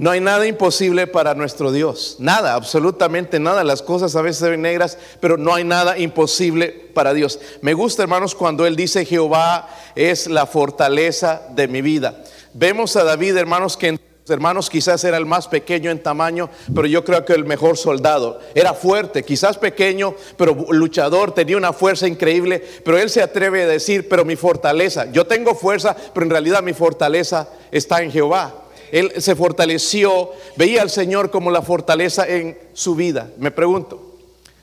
No 0.00 0.10
hay 0.10 0.20
nada 0.22 0.46
imposible 0.46 1.06
para 1.06 1.34
nuestro 1.34 1.72
Dios. 1.72 2.16
Nada, 2.18 2.54
absolutamente 2.54 3.38
nada. 3.38 3.62
Las 3.64 3.82
cosas 3.82 4.16
a 4.16 4.22
veces 4.22 4.38
se 4.38 4.48
ven 4.48 4.62
negras, 4.62 4.96
pero 5.20 5.36
no 5.36 5.54
hay 5.54 5.62
nada 5.62 5.98
imposible 5.98 6.68
para 6.94 7.12
Dios. 7.12 7.38
Me 7.60 7.74
gusta, 7.74 8.04
hermanos, 8.04 8.34
cuando 8.34 8.64
Él 8.64 8.76
dice 8.76 9.04
Jehová 9.04 9.68
es 9.94 10.26
la 10.26 10.46
fortaleza 10.46 11.42
de 11.50 11.68
mi 11.68 11.82
vida. 11.82 12.24
Vemos 12.54 12.96
a 12.96 13.04
David, 13.04 13.36
hermanos, 13.36 13.76
que 13.76 14.00
hermanos 14.26 14.70
quizás 14.70 15.04
era 15.04 15.18
el 15.18 15.26
más 15.26 15.48
pequeño 15.48 15.90
en 15.90 16.02
tamaño, 16.02 16.48
pero 16.74 16.86
yo 16.86 17.04
creo 17.04 17.26
que 17.26 17.34
el 17.34 17.44
mejor 17.44 17.76
soldado. 17.76 18.40
Era 18.54 18.72
fuerte, 18.72 19.22
quizás 19.22 19.58
pequeño, 19.58 20.14
pero 20.38 20.54
luchador, 20.70 21.34
tenía 21.34 21.58
una 21.58 21.74
fuerza 21.74 22.08
increíble. 22.08 22.64
Pero 22.86 22.96
Él 22.96 23.10
se 23.10 23.20
atreve 23.20 23.64
a 23.64 23.66
decir, 23.66 24.08
pero 24.08 24.24
mi 24.24 24.36
fortaleza, 24.36 25.12
yo 25.12 25.26
tengo 25.26 25.54
fuerza, 25.54 25.94
pero 26.14 26.24
en 26.24 26.30
realidad 26.30 26.62
mi 26.62 26.72
fortaleza 26.72 27.50
está 27.70 28.00
en 28.00 28.10
Jehová. 28.10 28.60
Él 28.92 29.12
se 29.18 29.36
fortaleció, 29.36 30.30
veía 30.56 30.82
al 30.82 30.90
Señor 30.90 31.30
como 31.30 31.50
la 31.50 31.62
fortaleza 31.62 32.26
en 32.28 32.58
su 32.72 32.94
vida. 32.94 33.30
Me 33.38 33.50
pregunto, 33.50 34.16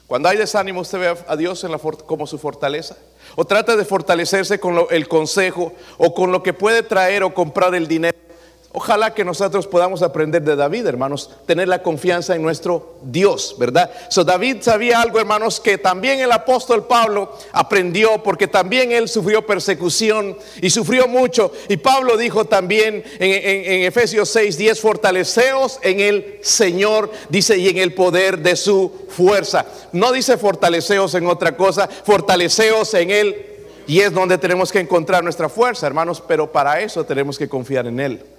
cuando 0.08 0.30
hay 0.30 0.38
desánimo, 0.38 0.82
¿usted 0.82 1.00
ve 1.00 1.18
a 1.28 1.36
Dios 1.36 1.66
como 2.06 2.28
su 2.28 2.38
fortaleza? 2.38 2.98
¿O 3.36 3.46
trata 3.46 3.76
de 3.76 3.84
fortalecerse 3.84 4.60
con 4.60 4.78
el 4.90 5.08
consejo 5.08 5.74
o 5.98 6.14
con 6.14 6.32
lo 6.32 6.44
que 6.44 6.54
puede 6.54 6.82
traer 6.82 7.24
o 7.24 7.34
comprar 7.34 7.76
el 7.76 7.88
dinero? 7.88 8.18
Ojalá 8.80 9.12
que 9.16 9.26
nosotros 9.26 9.66
podamos 9.66 10.04
aprender 10.04 10.44
de 10.44 10.56
David, 10.56 10.86
hermanos, 10.86 11.32
tener 11.48 11.68
la 11.68 11.82
confianza 11.82 12.36
en 12.36 12.44
nuestro 12.44 12.98
Dios, 13.02 13.56
¿verdad? 13.58 13.90
So 14.12 14.24
David 14.24 14.58
sabía 14.62 15.02
algo, 15.02 15.20
hermanos, 15.20 15.60
que 15.60 15.80
también 15.80 16.20
el 16.20 16.32
apóstol 16.32 16.86
Pablo 16.86 17.36
aprendió, 17.54 18.22
porque 18.22 18.48
también 18.48 18.92
él 18.92 19.10
sufrió 19.10 19.44
persecución 19.48 20.38
y 20.62 20.70
sufrió 20.70 21.08
mucho. 21.08 21.52
Y 21.70 21.78
Pablo 21.78 22.18
dijo 22.18 22.46
también 22.46 23.04
en, 23.18 23.84
Efesios 23.84 24.30
6, 24.30 24.56
10, 24.60 24.80
fortaleceos 24.80 25.80
en 25.82 26.00
el 26.00 26.38
Señor, 26.44 27.10
dice, 27.30 27.58
y 27.58 27.70
en 27.70 27.80
el 27.80 27.96
poder 27.96 28.38
de 28.38 28.56
su 28.56 29.08
fuerza. 29.10 29.66
No 29.92 30.12
dice 30.12 30.38
fortaleceos 30.38 31.16
en 31.16 31.26
otra 31.26 31.58
cosa, 31.58 31.88
fortaleceos 31.88 32.94
en 32.94 33.10
él. 33.10 33.46
Y 33.88 34.02
es 34.02 34.14
donde 34.14 34.38
tenemos 34.38 34.72
que 34.72 34.80
encontrar 34.80 35.24
nuestra 35.24 35.50
fuerza, 35.50 35.88
hermanos, 35.88 36.22
pero 36.28 36.52
para 36.52 36.80
eso 36.82 37.04
tenemos 37.06 37.40
que 37.40 37.50
confiar 37.50 37.88
en 37.88 38.00
él. 38.00 38.37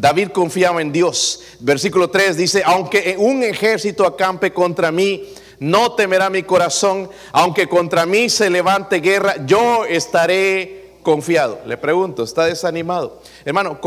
David 0.00 0.28
confiaba 0.28 0.80
en 0.80 0.92
Dios. 0.92 1.40
Versículo 1.58 2.08
3 2.08 2.36
dice, 2.36 2.62
aunque 2.64 3.16
un 3.18 3.42
ejército 3.42 4.06
acampe 4.06 4.52
contra 4.52 4.92
mí, 4.92 5.34
no 5.58 5.92
temerá 5.92 6.30
mi 6.30 6.44
corazón, 6.44 7.10
aunque 7.32 7.68
contra 7.68 8.06
mí 8.06 8.28
se 8.28 8.48
levante 8.48 9.00
guerra, 9.00 9.44
yo 9.44 9.84
estaré 9.84 10.92
confiado. 11.02 11.58
Le 11.66 11.76
pregunto, 11.76 12.22
¿está 12.22 12.44
desanimado? 12.44 13.20
Hermano, 13.44 13.80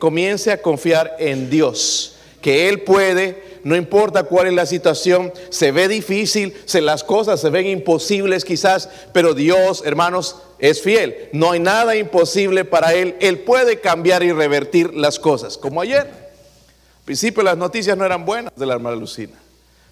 comience 0.00 0.50
a 0.50 0.60
confiar 0.60 1.14
en 1.20 1.48
Dios, 1.48 2.16
que 2.40 2.68
Él 2.68 2.80
puede, 2.80 3.60
no 3.62 3.76
importa 3.76 4.24
cuál 4.24 4.48
es 4.48 4.54
la 4.54 4.66
situación, 4.66 5.32
se 5.48 5.70
ve 5.70 5.86
difícil, 5.86 6.56
se, 6.64 6.80
las 6.80 7.04
cosas 7.04 7.40
se 7.40 7.50
ven 7.50 7.68
imposibles 7.68 8.44
quizás, 8.44 8.88
pero 9.12 9.32
Dios, 9.32 9.84
hermanos, 9.86 10.38
es 10.62 10.80
fiel. 10.80 11.28
No 11.32 11.50
hay 11.50 11.58
nada 11.60 11.96
imposible 11.96 12.64
para 12.64 12.94
Él. 12.94 13.16
Él 13.20 13.40
puede 13.40 13.80
cambiar 13.80 14.22
y 14.22 14.30
revertir 14.30 14.94
las 14.94 15.18
cosas, 15.18 15.58
como 15.58 15.80
ayer. 15.80 16.06
Al 16.06 17.04
principio 17.04 17.42
las 17.42 17.58
noticias 17.58 17.98
no 17.98 18.06
eran 18.06 18.24
buenas 18.24 18.52
de 18.54 18.64
la 18.64 18.74
hermana 18.74 18.94
Lucina. 18.94 19.34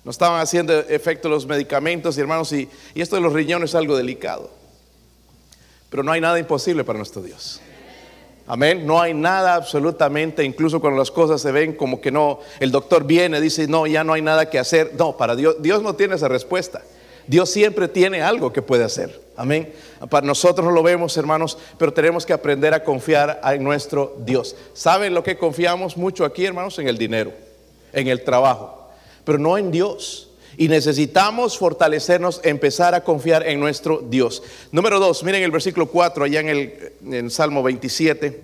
No 0.04 0.12
estaban 0.12 0.40
haciendo 0.40 0.72
efecto 0.72 1.28
los 1.28 1.44
medicamentos 1.44 2.16
hermanos, 2.16 2.52
y, 2.52 2.68
y 2.94 3.02
esto 3.02 3.16
de 3.16 3.22
los 3.22 3.32
riñones 3.32 3.70
es 3.70 3.74
algo 3.74 3.96
delicado. 3.96 4.48
Pero 5.90 6.04
no 6.04 6.12
hay 6.12 6.20
nada 6.20 6.38
imposible 6.38 6.84
para 6.84 6.98
nuestro 6.98 7.20
Dios. 7.20 7.60
Amén. 8.46 8.86
No 8.86 9.00
hay 9.00 9.12
nada 9.12 9.56
absolutamente, 9.56 10.44
incluso 10.44 10.80
cuando 10.80 11.00
las 11.00 11.10
cosas 11.10 11.42
se 11.42 11.50
ven 11.50 11.74
como 11.74 12.00
que 12.00 12.12
no, 12.12 12.38
el 12.60 12.70
doctor 12.70 13.02
viene, 13.02 13.40
dice, 13.40 13.66
no, 13.66 13.88
ya 13.88 14.04
no 14.04 14.12
hay 14.12 14.22
nada 14.22 14.48
que 14.48 14.60
hacer. 14.60 14.92
No, 14.96 15.16
para 15.16 15.34
Dios, 15.34 15.56
Dios 15.58 15.82
no 15.82 15.96
tiene 15.96 16.14
esa 16.14 16.28
respuesta. 16.28 16.80
Dios 17.26 17.50
siempre 17.50 17.88
tiene 17.88 18.22
algo 18.22 18.52
que 18.52 18.62
puede 18.62 18.84
hacer. 18.84 19.29
Amén. 19.40 19.72
Para 20.10 20.26
nosotros 20.26 20.66
no 20.66 20.70
lo 20.70 20.82
vemos, 20.82 21.16
hermanos, 21.16 21.56
pero 21.78 21.94
tenemos 21.94 22.26
que 22.26 22.34
aprender 22.34 22.74
a 22.74 22.84
confiar 22.84 23.40
en 23.42 23.64
nuestro 23.64 24.14
Dios. 24.18 24.54
¿Saben 24.74 25.14
lo 25.14 25.22
que 25.22 25.38
confiamos 25.38 25.96
mucho 25.96 26.26
aquí, 26.26 26.44
hermanos? 26.44 26.78
En 26.78 26.86
el 26.88 26.98
dinero, 26.98 27.32
en 27.94 28.08
el 28.08 28.22
trabajo, 28.22 28.90
pero 29.24 29.38
no 29.38 29.56
en 29.56 29.70
Dios. 29.70 30.28
Y 30.58 30.68
necesitamos 30.68 31.56
fortalecernos, 31.56 32.42
empezar 32.44 32.94
a 32.94 33.02
confiar 33.02 33.48
en 33.48 33.60
nuestro 33.60 34.04
Dios. 34.06 34.42
Número 34.72 35.00
dos, 35.00 35.24
miren 35.24 35.42
el 35.42 35.50
versículo 35.50 35.86
4 35.86 36.24
allá 36.24 36.40
en 36.40 36.48
el 36.50 36.92
en 37.10 37.30
Salmo 37.30 37.62
27. 37.62 38.42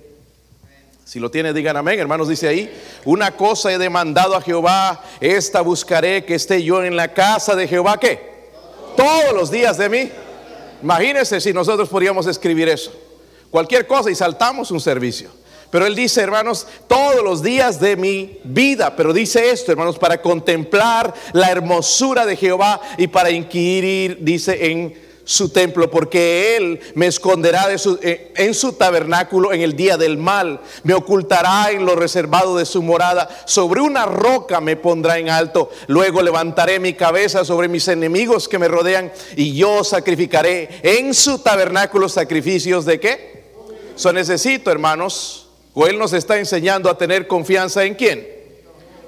Si 1.04 1.20
lo 1.20 1.30
tiene, 1.30 1.52
digan 1.52 1.76
amén, 1.76 2.00
hermanos, 2.00 2.26
dice 2.26 2.48
ahí, 2.48 2.74
una 3.04 3.36
cosa 3.36 3.70
he 3.70 3.76
demandado 3.76 4.34
a 4.34 4.40
Jehová, 4.40 5.04
esta 5.20 5.60
buscaré 5.60 6.24
que 6.24 6.36
esté 6.36 6.62
yo 6.62 6.82
en 6.82 6.96
la 6.96 7.12
casa 7.12 7.54
de 7.54 7.68
Jehová, 7.68 8.00
¿qué? 8.00 8.18
Todos 8.96 9.34
los 9.34 9.50
días 9.50 9.76
de 9.76 9.90
mí. 9.90 10.10
Imagínense 10.82 11.40
si 11.40 11.52
nosotros 11.52 11.88
podríamos 11.88 12.26
escribir 12.26 12.68
eso. 12.68 12.92
Cualquier 13.50 13.86
cosa 13.86 14.10
y 14.10 14.14
saltamos 14.14 14.70
un 14.70 14.80
servicio. 14.80 15.30
Pero 15.70 15.86
él 15.86 15.94
dice, 15.94 16.20
hermanos, 16.20 16.66
todos 16.86 17.22
los 17.22 17.42
días 17.42 17.80
de 17.80 17.96
mi 17.96 18.38
vida. 18.44 18.94
Pero 18.94 19.12
dice 19.12 19.50
esto, 19.50 19.72
hermanos, 19.72 19.98
para 19.98 20.22
contemplar 20.22 21.12
la 21.32 21.50
hermosura 21.50 22.24
de 22.24 22.36
Jehová 22.36 22.80
y 22.96 23.08
para 23.08 23.30
inquirir, 23.30 24.18
dice, 24.20 24.70
en 24.70 25.05
su 25.26 25.48
templo, 25.48 25.90
porque 25.90 26.56
Él 26.56 26.80
me 26.94 27.08
esconderá 27.08 27.66
eh, 28.02 28.32
en 28.36 28.54
su 28.54 28.74
tabernáculo 28.74 29.52
en 29.52 29.60
el 29.60 29.74
día 29.74 29.96
del 29.96 30.18
mal, 30.18 30.60
me 30.84 30.94
ocultará 30.94 31.72
en 31.72 31.84
lo 31.84 31.96
reservado 31.96 32.56
de 32.56 32.64
su 32.64 32.80
morada, 32.80 33.28
sobre 33.44 33.80
una 33.80 34.06
roca 34.06 34.60
me 34.60 34.76
pondrá 34.76 35.18
en 35.18 35.28
alto, 35.28 35.68
luego 35.88 36.22
levantaré 36.22 36.78
mi 36.78 36.94
cabeza 36.94 37.44
sobre 37.44 37.66
mis 37.66 37.88
enemigos 37.88 38.48
que 38.48 38.60
me 38.60 38.68
rodean 38.68 39.12
y 39.34 39.52
yo 39.52 39.82
sacrificaré 39.82 40.80
en 40.84 41.12
su 41.12 41.40
tabernáculo 41.40 42.08
sacrificios 42.08 42.84
de 42.84 43.00
qué? 43.00 43.44
So 43.96 44.12
necesito, 44.12 44.70
hermanos, 44.70 45.48
o 45.74 45.88
Él 45.88 45.98
nos 45.98 46.12
está 46.12 46.38
enseñando 46.38 46.88
a 46.88 46.96
tener 46.96 47.26
confianza 47.26 47.84
en 47.84 47.96
quién? 47.96 48.28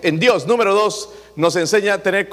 En 0.02 0.18
Dios. 0.18 0.48
Número 0.48 0.74
dos, 0.74 1.10
nos 1.36 1.54
enseña 1.54 1.94
a 1.94 2.02
tener 2.02 2.28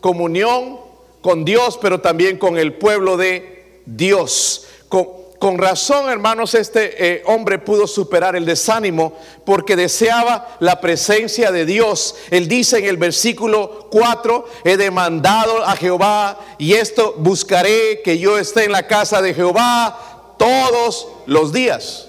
comunión 0.00 0.89
con 1.20 1.44
Dios, 1.44 1.78
pero 1.80 2.00
también 2.00 2.38
con 2.38 2.58
el 2.58 2.74
pueblo 2.74 3.16
de 3.16 3.82
Dios. 3.86 4.66
Con, 4.88 5.56
razón, 5.56 6.10
hermanos, 6.10 6.54
este 6.54 7.14
eh, 7.14 7.22
hombre 7.24 7.58
pudo 7.58 7.86
superar 7.86 8.36
el 8.36 8.44
desánimo 8.44 9.16
porque 9.46 9.74
deseaba 9.74 10.56
la 10.60 10.82
presencia 10.82 11.50
de 11.50 11.64
Dios. 11.64 12.14
Él 12.30 12.46
dice 12.46 12.78
en 12.78 12.84
el 12.84 12.98
versículo 12.98 13.88
4, 13.90 14.44
he 14.64 14.76
demandado 14.76 15.64
a 15.64 15.76
Jehová 15.76 16.38
y 16.58 16.74
esto 16.74 17.14
buscaré 17.16 18.02
que 18.04 18.18
yo 18.18 18.36
esté 18.36 18.64
en 18.64 18.72
la 18.72 18.86
casa 18.86 19.22
de 19.22 19.32
Jehová 19.32 20.34
todos 20.38 21.08
los 21.24 21.54
días. 21.54 22.08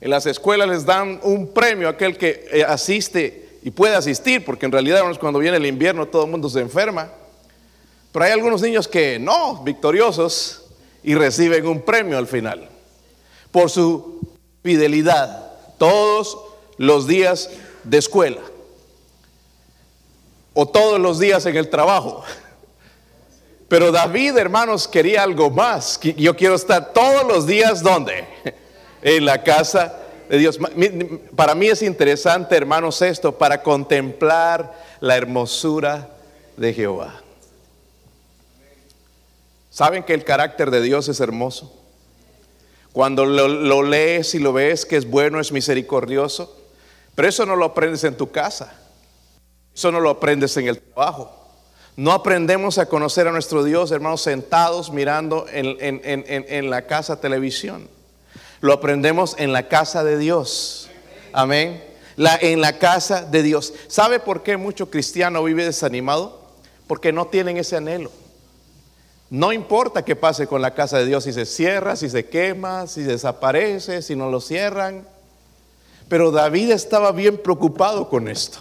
En 0.00 0.10
las 0.10 0.26
escuelas 0.26 0.68
les 0.68 0.84
dan 0.84 1.20
un 1.22 1.52
premio 1.52 1.86
a 1.86 1.92
aquel 1.92 2.16
que 2.16 2.48
eh, 2.52 2.64
asiste 2.64 3.58
y 3.62 3.70
puede 3.70 3.94
asistir, 3.94 4.44
porque 4.44 4.66
en 4.66 4.72
realidad 4.72 5.02
cuando 5.20 5.38
viene 5.38 5.56
el 5.56 5.66
invierno 5.66 6.06
todo 6.06 6.24
el 6.24 6.30
mundo 6.30 6.48
se 6.48 6.60
enferma. 6.60 7.12
Pero 8.12 8.24
hay 8.24 8.32
algunos 8.32 8.62
niños 8.62 8.88
que 8.88 9.18
no, 9.18 9.62
victoriosos, 9.62 10.62
y 11.02 11.14
reciben 11.14 11.66
un 11.66 11.82
premio 11.82 12.18
al 12.18 12.26
final 12.26 12.68
por 13.50 13.70
su 13.70 14.20
fidelidad 14.62 15.52
todos 15.78 16.38
los 16.76 17.06
días 17.06 17.50
de 17.84 17.98
escuela 17.98 18.42
o 20.54 20.66
todos 20.66 20.98
los 21.00 21.18
días 21.18 21.46
en 21.46 21.56
el 21.56 21.70
trabajo. 21.70 22.24
Pero 23.68 23.92
David, 23.92 24.36
hermanos, 24.36 24.88
quería 24.88 25.22
algo 25.22 25.50
más. 25.50 26.00
Yo 26.00 26.34
quiero 26.36 26.54
estar 26.54 26.92
todos 26.92 27.26
los 27.26 27.46
días 27.46 27.82
donde? 27.82 28.26
en 29.02 29.24
la 29.24 29.42
casa 29.42 29.94
de 30.28 30.38
Dios. 30.38 30.58
Para 31.36 31.54
mí 31.54 31.68
es 31.68 31.82
interesante, 31.82 32.56
hermanos, 32.56 33.02
esto, 33.02 33.36
para 33.36 33.62
contemplar 33.62 34.74
la 35.00 35.16
hermosura 35.16 36.08
de 36.56 36.74
Jehová. 36.74 37.22
¿Saben 39.78 40.02
que 40.02 40.12
el 40.12 40.24
carácter 40.24 40.72
de 40.72 40.80
Dios 40.80 41.06
es 41.06 41.20
hermoso? 41.20 41.72
Cuando 42.92 43.24
lo, 43.24 43.82
lees 43.84 44.34
y 44.34 44.40
lo 44.40 44.52
ves 44.52 44.84
que 44.84 44.96
es 44.96 45.08
bueno, 45.08 45.38
es 45.38 45.52
misericordioso, 45.52 46.52
pero 47.14 47.28
eso 47.28 47.46
no 47.46 47.54
lo 47.54 47.66
aprendes 47.66 48.02
en 48.02 48.16
tu 48.16 48.32
casa, 48.32 48.76
eso 49.72 49.92
no 49.92 50.00
lo 50.00 50.10
aprendes 50.10 50.56
en 50.56 50.66
el 50.66 50.80
trabajo. 50.80 51.32
No 51.94 52.10
aprendemos 52.10 52.78
a 52.78 52.86
conocer 52.86 53.28
a 53.28 53.30
nuestro 53.30 53.62
Dios, 53.62 53.92
hermanos, 53.92 54.22
sentados 54.22 54.90
mirando 54.90 55.46
en, 55.48 56.70
la 56.70 56.82
casa 56.88 57.20
televisión. 57.20 57.88
Lo 58.60 58.72
aprendemos 58.72 59.36
en 59.38 59.52
la 59.52 59.68
casa 59.68 60.02
de 60.02 60.18
Dios. 60.18 60.90
Amén. 61.32 61.84
En 62.16 62.60
la 62.60 62.80
casa 62.80 63.22
de 63.22 63.44
Dios. 63.44 63.72
¿Sabe 63.86 64.18
por 64.18 64.42
qué 64.42 64.56
mucho 64.56 64.90
cristiano 64.90 65.44
vive 65.44 65.64
desanimado? 65.64 66.50
Porque 66.88 67.12
no 67.12 67.28
tienen 67.28 67.58
ese 67.58 67.76
anhelo. 67.76 68.10
No 69.30 69.52
importa 69.52 70.04
qué 70.04 70.16
pase 70.16 70.46
con 70.46 70.62
la 70.62 70.74
casa 70.74 70.98
de 70.98 71.06
Dios, 71.06 71.24
si 71.24 71.32
se 71.32 71.44
cierra, 71.44 71.96
si 71.96 72.08
se 72.08 72.26
quema, 72.26 72.86
si 72.86 73.02
desaparece, 73.02 74.00
si 74.00 74.16
no 74.16 74.30
lo 74.30 74.40
cierran. 74.40 75.06
Pero 76.08 76.30
David 76.30 76.70
estaba 76.70 77.12
bien 77.12 77.36
preocupado 77.36 78.08
con 78.08 78.28
esto. 78.28 78.58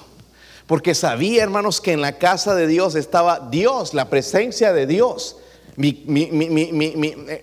Porque 0.65 0.93
sabía, 0.93 1.43
hermanos, 1.43 1.79
que 1.79 1.93
en 1.93 2.01
la 2.01 2.17
casa 2.17 2.53
de 2.53 2.67
Dios 2.67 2.95
estaba 2.95 3.47
Dios, 3.49 3.93
la 3.93 4.09
presencia 4.09 4.73
de 4.73 4.85
Dios. 4.85 5.37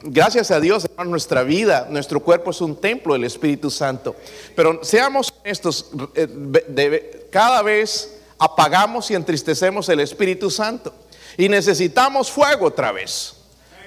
Gracias 0.03 0.51
a 0.51 0.61
Dios, 0.61 0.85
hermano, 0.85 1.13
nuestra 1.13 1.43
vida, 1.45 1.87
nuestro 1.89 2.21
cuerpo 2.21 2.51
es 2.51 2.61
un 2.61 2.77
templo 2.77 3.15
del 3.15 3.25
Espíritu 3.25 3.71
Santo. 3.71 4.15
Pero 4.55 4.85
seamos 4.85 5.33
estos, 5.45 5.91
eh, 6.15 7.29
cada 7.31 7.63
vez 7.63 8.19
apagamos 8.39 9.11
y 9.11 9.15
entristecemos 9.15 9.89
el 9.89 10.01
Espíritu 10.01 10.51
Santo. 10.51 10.93
Y 11.37 11.49
necesitamos 11.49 12.31
fuego 12.31 12.67
otra 12.67 12.93
vez. 12.93 13.35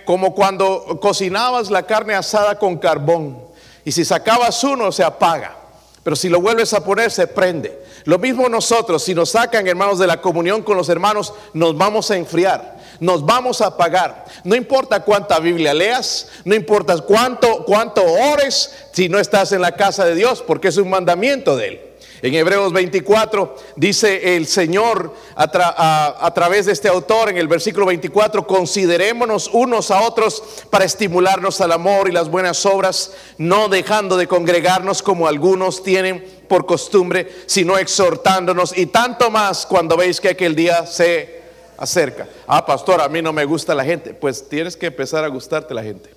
Como 0.06 0.34
cuando 0.34 1.00
cocinabas 1.02 1.70
la 1.70 1.84
carne 1.84 2.14
asada 2.14 2.58
con 2.58 2.78
carbón. 2.78 3.42
Y 3.84 3.92
si 3.92 4.06
sacabas 4.06 4.64
uno, 4.64 4.92
se 4.92 5.04
apaga. 5.04 5.56
Pero 6.04 6.16
si 6.16 6.30
lo 6.30 6.40
vuelves 6.40 6.74
a 6.74 6.84
poner, 6.84 7.12
se 7.12 7.28
prende. 7.28 7.86
Lo 8.06 8.18
mismo 8.18 8.48
nosotros, 8.48 9.04
si 9.04 9.14
nos 9.14 9.32
sacan 9.32 9.68
hermanos 9.68 10.00
de 10.00 10.08
la 10.08 10.22
comunión 10.22 10.64
con 10.64 10.78
los 10.78 10.88
hermanos, 10.88 11.34
nos 11.54 11.78
vamos 11.78 12.10
a 12.12 12.16
enfriar 12.16 12.78
nos 13.00 13.26
vamos 13.26 13.62
a 13.62 13.76
pagar. 13.76 14.26
No 14.44 14.56
importa 14.56 15.02
cuánta 15.02 15.40
Biblia 15.40 15.74
leas, 15.74 16.28
no 16.44 16.56
importa 16.56 16.98
cuánto, 17.00 17.64
cuánto 17.66 18.04
ores 18.04 18.74
si 18.92 19.10
no 19.10 19.20
estás 19.20 19.52
en 19.52 19.62
la 19.62 19.74
casa 19.74 20.06
de 20.06 20.16
Dios, 20.16 20.44
porque 20.46 20.70
es 20.70 20.78
un 20.78 20.90
mandamiento 20.90 21.56
de 21.56 21.68
Él. 21.68 21.82
En 22.22 22.34
Hebreos 22.34 22.74
24 22.74 23.56
dice 23.76 24.36
el 24.36 24.48
Señor 24.48 25.14
a, 25.36 26.34
través 26.34 26.66
de 26.66 26.72
este 26.72 26.88
autor 26.88 27.30
en 27.30 27.38
el 27.38 27.48
versículo 27.48 27.86
24, 27.86 28.48
considerémonos 28.48 29.50
unos 29.54 29.92
a 29.92 30.02
otros 30.02 30.42
para 30.72 30.86
estimularnos 30.86 31.62
al 31.62 31.72
amor 31.72 32.10
y 32.10 32.12
las 32.12 32.30
buenas 32.30 32.66
obras, 32.66 33.14
no 33.38 33.70
dejando 33.70 34.18
de 34.18 34.28
congregarnos 34.28 35.04
como 35.04 35.28
algunos 35.28 35.84
tienen 35.84 36.26
por 36.48 36.66
costumbre, 36.66 37.32
sino 37.46 37.78
exhortándonos 37.78 38.76
y 38.76 38.88
tanto 38.88 39.30
más 39.30 39.66
cuando 39.66 39.96
veis 39.96 40.20
que 40.20 40.30
aquel 40.30 40.56
día 40.56 40.88
se 40.88 41.42
acerca. 41.78 42.28
Ah, 42.48 42.66
pastor, 42.66 43.00
a 43.02 43.10
mí 43.10 43.22
no 43.22 43.32
me 43.32 43.46
gusta 43.46 43.76
la 43.76 43.86
gente. 43.86 44.14
Pues 44.14 44.50
tienes 44.50 44.76
que 44.76 44.88
empezar 44.88 45.24
a 45.24 45.28
gustarte 45.28 45.74
la 45.74 45.84
gente. 45.84 46.10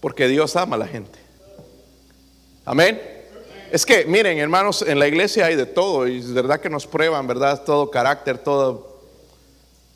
Porque 0.00 0.28
Dios 0.28 0.54
ama 0.56 0.76
a 0.76 0.80
la 0.80 0.86
gente. 0.86 1.18
Amén. 2.66 3.19
Es 3.70 3.86
que, 3.86 4.04
miren, 4.04 4.38
hermanos, 4.38 4.82
en 4.82 4.98
la 4.98 5.06
iglesia 5.06 5.46
hay 5.46 5.54
de 5.54 5.66
todo 5.66 6.08
y 6.08 6.18
es 6.18 6.32
verdad 6.32 6.60
que 6.60 6.68
nos 6.68 6.88
prueban, 6.88 7.26
¿verdad? 7.26 7.62
Todo 7.64 7.88
carácter, 7.90 8.38
todo 8.38 8.90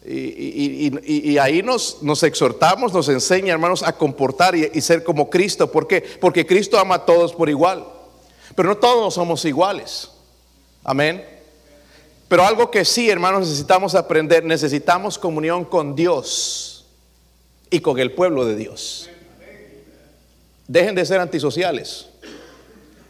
Y, 0.07 1.39
ahí 1.39 1.63
nos, 1.63 2.03
nos, 2.03 2.23
exhortamos, 2.23 2.93
nos 2.93 3.09
enseña, 3.09 3.53
hermanos, 3.53 3.83
a 3.83 3.93
comportar 3.93 4.55
y, 4.55 4.81
ser 4.81 5.03
como 5.03 5.29
Cristo. 5.29 5.73
¿Por 5.73 5.89
qué? 5.89 6.05
Porque 6.21 6.47
Cristo 6.47 6.79
ama 6.79 6.97
a 6.97 7.05
todos 7.05 7.33
por 7.33 7.49
igual. 7.49 7.85
Pero 8.55 8.69
no 8.69 8.77
todos 8.77 9.15
somos 9.15 9.45
iguales. 9.45 10.11
Amén. 10.85 11.27
Pero 12.29 12.45
algo 12.45 12.71
que 12.71 12.85
sí, 12.85 13.11
hermanos, 13.11 13.41
necesitamos 13.41 13.95
aprender, 13.95 14.45
necesitamos 14.45 15.19
comunión 15.19 15.65
con 15.65 15.97
Dios 15.97 16.87
y 17.71 17.81
con 17.81 17.99
el 17.99 18.13
pueblo 18.13 18.45
de 18.45 18.55
Dios. 18.55 19.09
Dejen 20.69 20.95
de 20.95 21.05
ser 21.05 21.21
antisociales. 21.21 22.09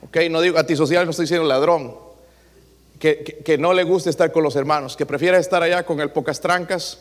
Ok, 0.07 0.17
no 0.31 0.41
digo 0.41 0.59
antisociales, 0.59 1.07
no 1.07 1.11
estoy 1.11 1.25
diciendo 1.25 1.47
ladrón 1.47 2.05
que, 3.45 3.57
no 3.59 3.73
le 3.73 3.83
guste 3.83 4.09
estar 4.09 4.33
con 4.33 4.43
los 4.43 4.57
hermanos, 4.57 4.97
que 4.97 5.05
prefiera 5.05 5.39
estar 5.39 5.63
allá 5.63 5.85
con 5.85 6.01
el 6.01 6.11
pocas 6.11 6.41
trancas, 6.41 7.01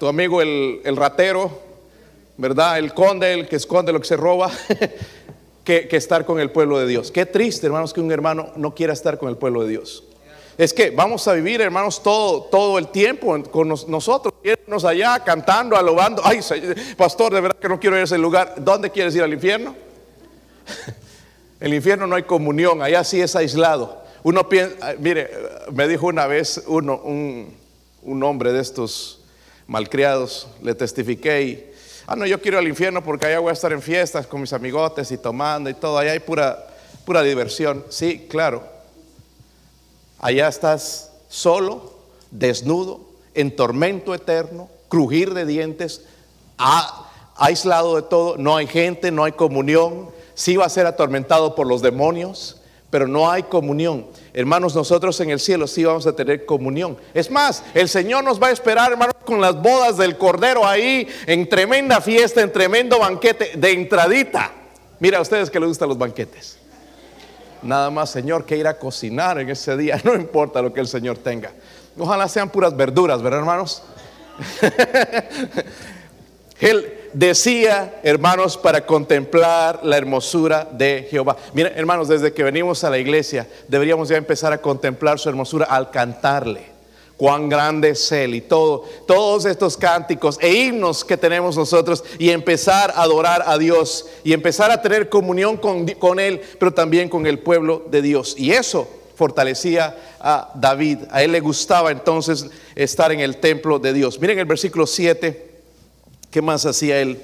tu 0.00 0.08
amigo 0.08 0.42
el, 0.42 0.96
ratero, 0.96 1.60
¿verdad? 2.36 2.78
El 2.78 2.92
conde, 2.92 3.32
el 3.32 3.48
que 3.48 3.56
esconde 3.56 3.92
lo 3.92 4.00
que 4.00 4.06
se 4.06 4.16
roba, 4.16 4.50
que, 5.64 5.88
estar 5.92 6.24
con 6.24 6.40
el 6.40 6.50
pueblo 6.50 6.78
de 6.78 6.86
Dios. 6.86 7.12
Qué 7.12 7.24
triste, 7.26 7.66
hermanos, 7.66 7.92
que 7.92 8.00
un 8.00 8.10
hermano 8.10 8.52
no 8.56 8.74
quiera 8.74 8.92
estar 8.92 9.18
con 9.18 9.28
el 9.28 9.36
pueblo 9.36 9.62
de 9.62 9.68
Dios. 9.68 10.04
Es 10.56 10.72
que 10.72 10.90
vamos 10.90 11.28
a 11.28 11.34
vivir, 11.34 11.60
hermanos, 11.60 12.02
todo, 12.02 12.42
todo 12.44 12.78
el 12.78 12.88
tiempo 12.88 13.40
con 13.44 13.68
nosotros, 13.68 14.34
irnos 14.42 14.84
allá 14.84 15.22
cantando, 15.22 15.76
alabando. 15.76 16.20
Ay, 16.24 16.40
pastor, 16.96 17.32
de 17.32 17.40
verdad 17.40 17.58
que 17.60 17.68
no 17.68 17.78
quiero 17.78 17.94
ir 17.94 18.00
a 18.00 18.04
ese 18.04 18.18
lugar. 18.18 18.54
¿Dónde 18.56 18.90
quieres 18.90 19.14
ir 19.14 19.22
al 19.22 19.32
infierno? 19.32 19.76
El 21.60 21.74
infierno 21.74 22.06
no 22.06 22.16
hay 22.16 22.22
comunión, 22.22 22.82
allá 22.82 23.02
sí 23.04 23.20
es 23.20 23.34
aislado. 23.34 24.02
Uno 24.22 24.48
piensa, 24.48 24.94
mire, 24.98 25.30
me 25.72 25.88
dijo 25.88 26.06
una 26.06 26.26
vez 26.26 26.62
uno, 26.66 27.00
un, 27.02 27.54
un 28.02 28.22
hombre 28.22 28.52
de 28.52 28.60
estos 28.60 29.20
malcriados, 29.66 30.48
le 30.62 30.74
testifiqué 30.74 31.42
y, 31.42 31.72
ah, 32.06 32.16
no, 32.16 32.26
yo 32.26 32.40
quiero 32.40 32.58
ir 32.58 32.64
al 32.64 32.68
infierno 32.68 33.02
porque 33.02 33.26
allá 33.26 33.38
voy 33.38 33.50
a 33.50 33.52
estar 33.52 33.72
en 33.72 33.82
fiestas 33.82 34.26
con 34.26 34.40
mis 34.40 34.52
amigotes 34.52 35.10
y 35.12 35.18
tomando 35.18 35.68
y 35.68 35.74
todo, 35.74 35.98
allá 35.98 36.12
hay 36.12 36.20
pura, 36.20 36.66
pura 37.04 37.22
diversión. 37.22 37.84
Sí, 37.88 38.26
claro. 38.28 38.62
Allá 40.20 40.48
estás 40.48 41.12
solo, 41.28 41.92
desnudo, 42.30 43.00
en 43.34 43.54
tormento 43.54 44.14
eterno, 44.14 44.68
crujir 44.88 45.34
de 45.34 45.46
dientes, 45.46 46.02
aislado 47.36 47.96
de 47.96 48.02
todo, 48.02 48.36
no 48.36 48.56
hay 48.56 48.66
gente, 48.66 49.10
no 49.12 49.24
hay 49.24 49.32
comunión, 49.32 50.10
sí 50.38 50.56
va 50.56 50.66
a 50.66 50.68
ser 50.68 50.86
atormentado 50.86 51.56
por 51.56 51.66
los 51.66 51.82
demonios 51.82 52.58
pero 52.90 53.06
no 53.06 53.30
hay 53.30 53.42
comunión. 53.44 54.06
Hermanos, 54.32 54.74
nosotros 54.74 55.20
en 55.20 55.30
el 55.30 55.40
cielo 55.40 55.66
sí 55.66 55.84
vamos 55.84 56.06
a 56.06 56.14
tener 56.14 56.46
comunión. 56.46 56.96
Es 57.12 57.30
más, 57.30 57.62
el 57.74 57.88
Señor 57.88 58.24
nos 58.24 58.42
va 58.42 58.48
a 58.48 58.50
esperar, 58.50 58.92
hermanos, 58.92 59.16
con 59.24 59.40
las 59.40 59.60
bodas 59.60 59.98
del 59.98 60.16
Cordero 60.16 60.66
ahí, 60.66 61.06
en 61.26 61.48
tremenda 61.48 62.00
fiesta, 62.00 62.40
en 62.40 62.52
tremendo 62.52 62.98
banquete, 62.98 63.52
de 63.56 63.72
entradita. 63.72 64.52
Mira 65.00 65.18
a 65.18 65.20
ustedes 65.20 65.50
que 65.50 65.60
les 65.60 65.68
gustan 65.68 65.88
los 65.90 65.98
banquetes. 65.98 66.56
Nada 67.62 67.90
más, 67.90 68.10
Señor, 68.10 68.46
que 68.46 68.56
ir 68.56 68.66
a 68.66 68.78
cocinar 68.78 69.38
en 69.38 69.50
ese 69.50 69.76
día, 69.76 70.00
no 70.04 70.14
importa 70.14 70.62
lo 70.62 70.72
que 70.72 70.80
el 70.80 70.88
Señor 70.88 71.18
tenga. 71.18 71.52
Ojalá 71.98 72.28
sean 72.28 72.48
puras 72.48 72.74
verduras, 72.74 73.20
¿verdad, 73.20 73.40
hermanos? 73.40 73.82
Él 76.60 76.94
decía, 77.12 78.00
hermanos, 78.02 78.56
para 78.56 78.84
contemplar 78.84 79.80
la 79.82 79.96
hermosura 79.96 80.68
de 80.72 81.06
Jehová. 81.10 81.36
Miren, 81.52 81.72
hermanos, 81.76 82.08
desde 82.08 82.32
que 82.32 82.42
venimos 82.42 82.84
a 82.84 82.90
la 82.90 82.98
iglesia, 82.98 83.46
deberíamos 83.68 84.08
ya 84.08 84.16
empezar 84.16 84.52
a 84.52 84.58
contemplar 84.58 85.18
su 85.18 85.28
hermosura 85.28 85.66
al 85.66 85.90
cantarle. 85.90 86.78
Cuán 87.16 87.48
grande 87.48 87.90
es 87.90 88.12
Él 88.12 88.36
y 88.36 88.40
todo, 88.40 88.84
todos 89.08 89.44
estos 89.44 89.76
cánticos 89.76 90.38
e 90.40 90.52
himnos 90.52 91.04
que 91.04 91.16
tenemos 91.16 91.56
nosotros 91.56 92.04
y 92.16 92.30
empezar 92.30 92.92
a 92.94 93.02
adorar 93.02 93.42
a 93.44 93.58
Dios 93.58 94.06
y 94.22 94.32
empezar 94.32 94.70
a 94.70 94.80
tener 94.80 95.08
comunión 95.08 95.56
con, 95.56 95.84
con 95.94 96.20
Él, 96.20 96.40
pero 96.60 96.72
también 96.72 97.08
con 97.08 97.26
el 97.26 97.40
pueblo 97.40 97.84
de 97.90 98.02
Dios. 98.02 98.36
Y 98.38 98.52
eso 98.52 98.86
fortalecía 99.16 99.96
a 100.20 100.52
David. 100.54 100.98
A 101.10 101.24
él 101.24 101.32
le 101.32 101.40
gustaba 101.40 101.90
entonces 101.90 102.46
estar 102.76 103.10
en 103.10 103.18
el 103.18 103.38
templo 103.38 103.80
de 103.80 103.92
Dios. 103.92 104.20
Miren 104.20 104.38
el 104.38 104.44
versículo 104.44 104.86
7 104.86 105.47
¿Qué 106.30 106.42
más 106.42 106.66
hacía 106.66 107.00
él? 107.00 107.20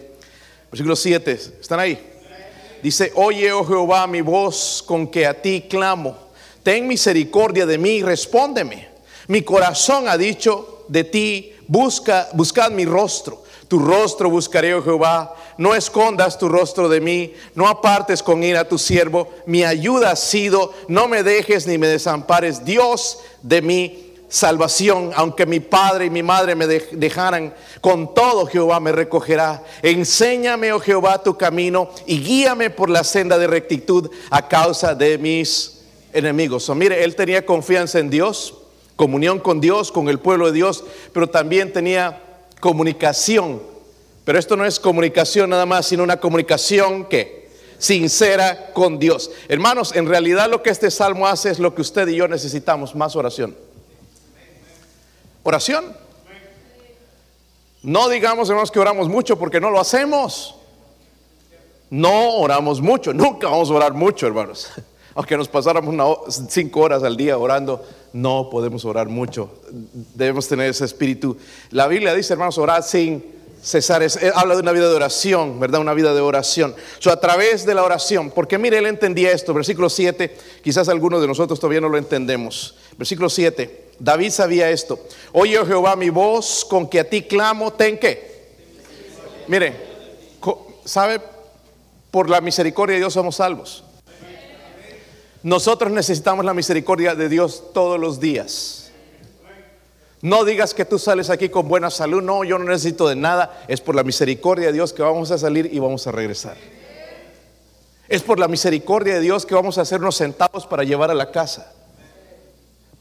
Versículo 0.71 0.97
7, 0.97 1.33
¿están 1.61 1.79
ahí? 1.79 1.99
Dice, 2.83 3.13
oye, 3.15 3.53
oh 3.53 3.65
Jehová, 3.65 4.07
mi 4.07 4.21
voz 4.21 4.83
con 4.87 5.07
que 5.07 5.27
a 5.27 5.35
ti 5.41 5.67
clamo. 5.69 6.17
Ten 6.63 6.87
misericordia 6.87 7.67
de 7.67 7.79
mí 7.79 8.03
respóndeme. 8.03 8.89
Mi 9.29 9.43
corazón 9.43 10.09
ha 10.09 10.17
dicho 10.17 10.85
de 10.89 11.05
ti, 11.05 11.55
busca, 11.69 12.29
buscad 12.33 12.71
mi 12.71 12.85
rostro. 12.85 13.43
Tu 13.69 13.79
rostro 13.79 14.31
buscaré, 14.31 14.75
oh 14.75 14.83
Jehová. 14.83 15.35
No 15.57 15.75
escondas 15.75 16.39
tu 16.39 16.49
rostro 16.49 16.89
de 16.89 17.01
mí. 17.01 17.35
No 17.55 17.69
apartes 17.69 18.23
con 18.23 18.43
ira 18.43 18.61
a 18.61 18.69
tu 18.69 18.79
siervo. 18.79 19.31
Mi 19.47 19.65
ayuda 19.65 20.11
ha 20.11 20.17
sido. 20.17 20.73
No 20.89 21.09
me 21.09 21.23
dejes 21.23 21.67
ni 21.67 21.79
me 21.79 21.87
desampares. 21.87 22.65
Dios 22.65 23.21
de 23.43 23.63
mí 23.63 24.14
salvación, 24.35 25.13
aunque 25.15 25.47
mi 25.47 25.61
padre 25.61 26.07
y 26.07 26.11
mi 26.11 26.25
madre 26.25 26.57
me 26.57 26.67
dejaran, 26.67 27.55
con 27.81 28.15
todo 28.15 28.47
Jehová 28.47 28.81
me 28.81 28.91
recogerá. 28.91 29.63
Enséñame, 29.81 30.73
oh 30.73 30.81
Jehová, 30.81 31.23
tu 31.23 31.39
camino 31.39 31.89
y 32.05 32.19
guíame 32.19 32.71
por 32.71 32.91
la 32.91 33.05
senda 33.05 33.39
de 33.39 33.47
rectitud 33.47 34.11
a 34.31 34.49
causa 34.49 34.97
de 34.97 35.19
mis 35.19 35.83
enemigos. 36.13 36.69
Mire, 36.75 37.05
él 37.05 37.15
tenía 37.15 37.47
confianza 37.47 38.01
en 38.01 38.11
Dios, 38.11 38.55
comunión 38.97 39.39
con 39.39 39.61
Dios, 39.61 39.93
con 39.93 40.09
el 40.09 40.19
pueblo 40.19 40.47
de 40.47 40.53
Dios, 40.55 40.83
pero 41.13 41.29
también 41.29 41.73
tenía 41.73 42.21
comunicación. 42.59 43.63
Pero 44.25 44.37
esto 44.37 44.57
no 44.57 44.65
es 44.65 44.81
comunicación 44.81 45.51
nada 45.51 45.65
más, 45.65 45.87
sino 45.87 46.03
una 46.03 46.19
comunicación 46.19 47.05
que 47.05 47.51
sincera 47.79 48.73
con 48.73 48.99
Dios. 48.99 49.31
Hermanos, 49.47 49.95
en 49.95 50.09
realidad 50.09 50.51
lo 50.51 50.61
que 50.61 50.71
este 50.71 50.91
salmo 50.91 51.29
hace 51.29 51.51
es 51.51 51.61
lo 51.61 51.73
que 51.73 51.83
usted 51.83 52.09
y 52.09 52.17
yo 52.17 52.27
necesitamos, 52.27 52.97
más 52.97 53.15
oración. 53.15 53.55
Oración. 55.45 55.95
No 57.83 58.09
digamos, 58.09 58.49
hermanos, 58.49 58.71
que 58.71 58.81
oramos 58.81 59.09
mucho 59.09 59.39
porque 59.39 59.61
no 59.61 59.71
lo 59.71 59.79
hacemos. 59.79 60.57
No 61.91 62.39
oramos 62.39 62.81
mucho, 62.81 63.13
nunca 63.13 63.49
vamos 63.49 63.71
a 63.71 63.75
orar 63.75 63.93
mucho, 63.93 64.27
hermanos. 64.27 64.71
Aunque 65.15 65.37
nos 65.37 65.49
pasáramos 65.49 65.95
cinco 66.49 66.81
horas 66.81 67.05
al 67.05 67.17
día 67.17 67.39
orando, 67.39 67.85
no 68.15 68.49
podemos 68.51 68.85
orar 68.85 69.09
mucho. 69.09 69.51
Debemos 70.15 70.49
tener 70.49 70.71
ese 70.71 70.87
espíritu. 70.87 71.37
La 71.71 71.87
Biblia 71.87 72.15
dice, 72.15 72.33
hermanos, 72.33 72.59
orar 72.59 72.83
sin 72.83 73.23
cesar. 73.63 74.03
Eh, 74.03 74.09
habla 74.35 74.55
de 74.55 74.63
una 74.63 74.73
vida 74.73 74.89
de 74.89 74.97
oración, 74.97 75.61
¿verdad? 75.61 75.83
Una 75.83 75.95
vida 75.95 76.15
de 76.15 76.21
oración. 76.21 76.75
So, 76.99 77.13
a 77.13 77.21
través 77.21 77.65
de 77.65 77.75
la 77.75 77.85
oración, 77.85 78.31
porque 78.31 78.59
mire, 78.59 78.79
él 78.79 78.87
entendía 78.87 79.31
esto. 79.31 79.55
Versículo 79.55 79.89
7, 79.89 80.37
quizás 80.65 80.89
algunos 80.89 81.21
de 81.21 81.29
nosotros 81.29 81.61
todavía 81.61 81.83
no 81.83 81.91
lo 81.91 81.99
entendemos. 81.99 82.75
Versículo 82.97 83.29
7. 83.29 83.84
David 83.99 84.31
sabía 84.31 84.71
esto. 84.71 84.99
Oye 85.33 85.59
oh 85.59 85.67
Jehová 85.67 85.97
mi 85.97 86.11
voz, 86.11 86.65
con 86.65 86.89
que 86.89 87.01
a 87.01 87.09
ti 87.09 87.23
clamo, 87.23 87.73
ten 87.73 87.99
que. 87.99 88.35
Mire, 89.49 89.77
¿sabe? 90.85 91.21
Por 92.11 92.31
la 92.31 92.41
misericordia 92.41 92.95
de 92.95 93.01
Dios 93.01 93.13
somos 93.13 93.37
salvos. 93.37 93.85
Nosotros 95.43 95.93
necesitamos 95.93 96.45
la 96.45 96.55
misericordia 96.55 97.15
de 97.15 97.29
Dios 97.29 97.65
todos 97.75 98.01
los 98.01 98.19
días. 98.19 98.91
No 100.23 100.47
digas 100.47 100.73
que 100.73 100.87
tú 100.87 100.99
sales 100.99 101.29
aquí 101.29 101.51
con 101.51 101.69
buena 101.69 101.91
salud. 101.91 102.23
No, 102.23 102.45
yo 102.45 102.59
no 102.59 102.65
necesito 102.65 103.07
de 103.09 103.15
nada. 103.15 103.63
Es 103.69 103.83
por 103.83 103.95
la 103.95 104.03
misericordia 104.03 104.69
de 104.69 104.73
Dios 104.73 104.95
que 104.95 105.03
vamos 105.03 105.31
a 105.31 105.37
salir 105.37 105.69
y 105.71 105.79
vamos 105.81 106.07
a 106.07 106.13
regresar. 106.13 106.57
Es 108.09 108.23
por 108.23 108.39
la 108.39 108.49
misericordia 108.49 109.17
de 109.17 109.21
Dios 109.21 109.45
que 109.45 109.55
vamos 109.55 109.77
a 109.77 109.83
hacernos 109.83 110.17
sentados 110.17 110.67
para 110.67 110.83
llevar 110.83 111.11
a 111.11 111.15
la 111.15 111.31
casa. 111.31 111.75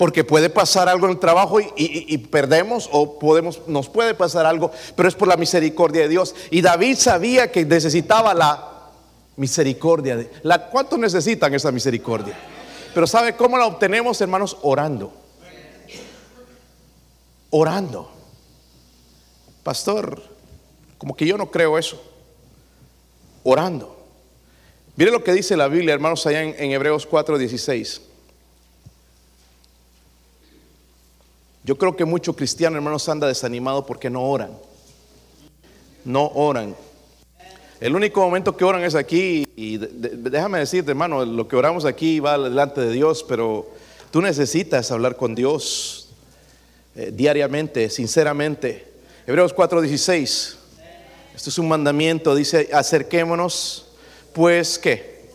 Porque 0.03 0.25
puede 0.25 0.49
pasar 0.49 0.89
algo 0.89 1.05
en 1.05 1.13
el 1.13 1.17
trabajo 1.17 1.61
y, 1.77 2.17
perdemos 2.17 2.89
o 2.91 3.17
podemos, 3.17 3.61
nos 3.67 3.87
puede 3.87 4.13
pasar 4.13 4.45
algo, 4.45 4.69
pero 4.97 5.07
es 5.07 5.15
por 5.15 5.29
la 5.29 5.37
misericordia 5.37 6.01
de 6.01 6.09
Dios. 6.09 6.35
Y 6.51 6.61
David 6.61 6.97
sabía 6.97 7.49
que 7.49 7.63
necesitaba 7.63 8.33
la 8.33 8.89
misericordia. 9.37 10.17
De, 10.17 10.29
la, 10.41 10.69
¿Cuántos 10.69 10.99
necesitan 10.99 11.53
esa 11.53 11.71
misericordia? 11.71 12.37
Pero 12.93 13.07
¿sabe 13.07 13.37
cómo 13.37 13.57
la 13.57 13.65
obtenemos, 13.65 14.19
hermanos? 14.19 14.57
Orando. 14.63 15.13
Orando. 17.49 18.11
Pastor, 19.63 20.21
como 20.97 21.15
que 21.15 21.25
yo 21.25 21.37
no 21.37 21.49
creo 21.49 21.77
eso. 21.77 22.03
Orando. 23.45 23.95
Mire 24.97 25.11
lo 25.11 25.23
que 25.23 25.31
dice 25.31 25.55
la 25.55 25.69
Biblia, 25.69 25.93
hermanos, 25.93 26.27
allá 26.27 26.41
en, 26.43 26.55
en 26.59 26.71
Hebreos 26.71 27.09
4:16. 27.09 28.12
Yo 31.63 31.77
creo 31.77 31.95
que 31.95 32.03
muchos 32.03 32.35
cristianos, 32.35 32.77
hermanos, 32.77 33.07
anda 33.07 33.27
desanimado 33.27 33.85
porque 33.85 34.09
no 34.09 34.23
oran. 34.23 34.51
No 36.03 36.27
oran. 36.27 36.75
El 37.79 37.95
único 37.95 38.19
momento 38.21 38.55
que 38.57 38.65
oran 38.65 38.83
es 38.83 38.95
aquí. 38.95 39.45
Y 39.55 39.77
déjame 39.77 40.59
decirte, 40.59 40.91
hermano, 40.91 41.23
lo 41.23 41.47
que 41.47 41.55
oramos 41.55 41.85
aquí 41.85 42.19
va 42.19 42.37
delante 42.37 42.81
de 42.81 42.91
Dios, 42.91 43.25
pero 43.27 43.69
tú 44.11 44.21
necesitas 44.21 44.91
hablar 44.91 45.15
con 45.15 45.35
Dios 45.35 46.09
eh, 46.95 47.11
diariamente, 47.13 47.89
sinceramente. 47.89 48.85
Hebreos 49.25 49.55
4:16. 49.55 50.57
Esto 51.33 51.49
es 51.49 51.57
un 51.57 51.67
mandamiento, 51.67 52.35
dice, 52.35 52.69
acerquémonos, 52.71 53.87
pues 54.33 54.77
qué? 54.77 55.29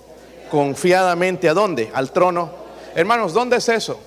Confiadamente 0.50 1.48
a 1.48 1.54
dónde? 1.54 1.90
Al 1.92 2.12
trono. 2.12 2.52
Hermanos, 2.94 3.32
¿dónde 3.32 3.56
es 3.56 3.68
eso? 3.68 3.98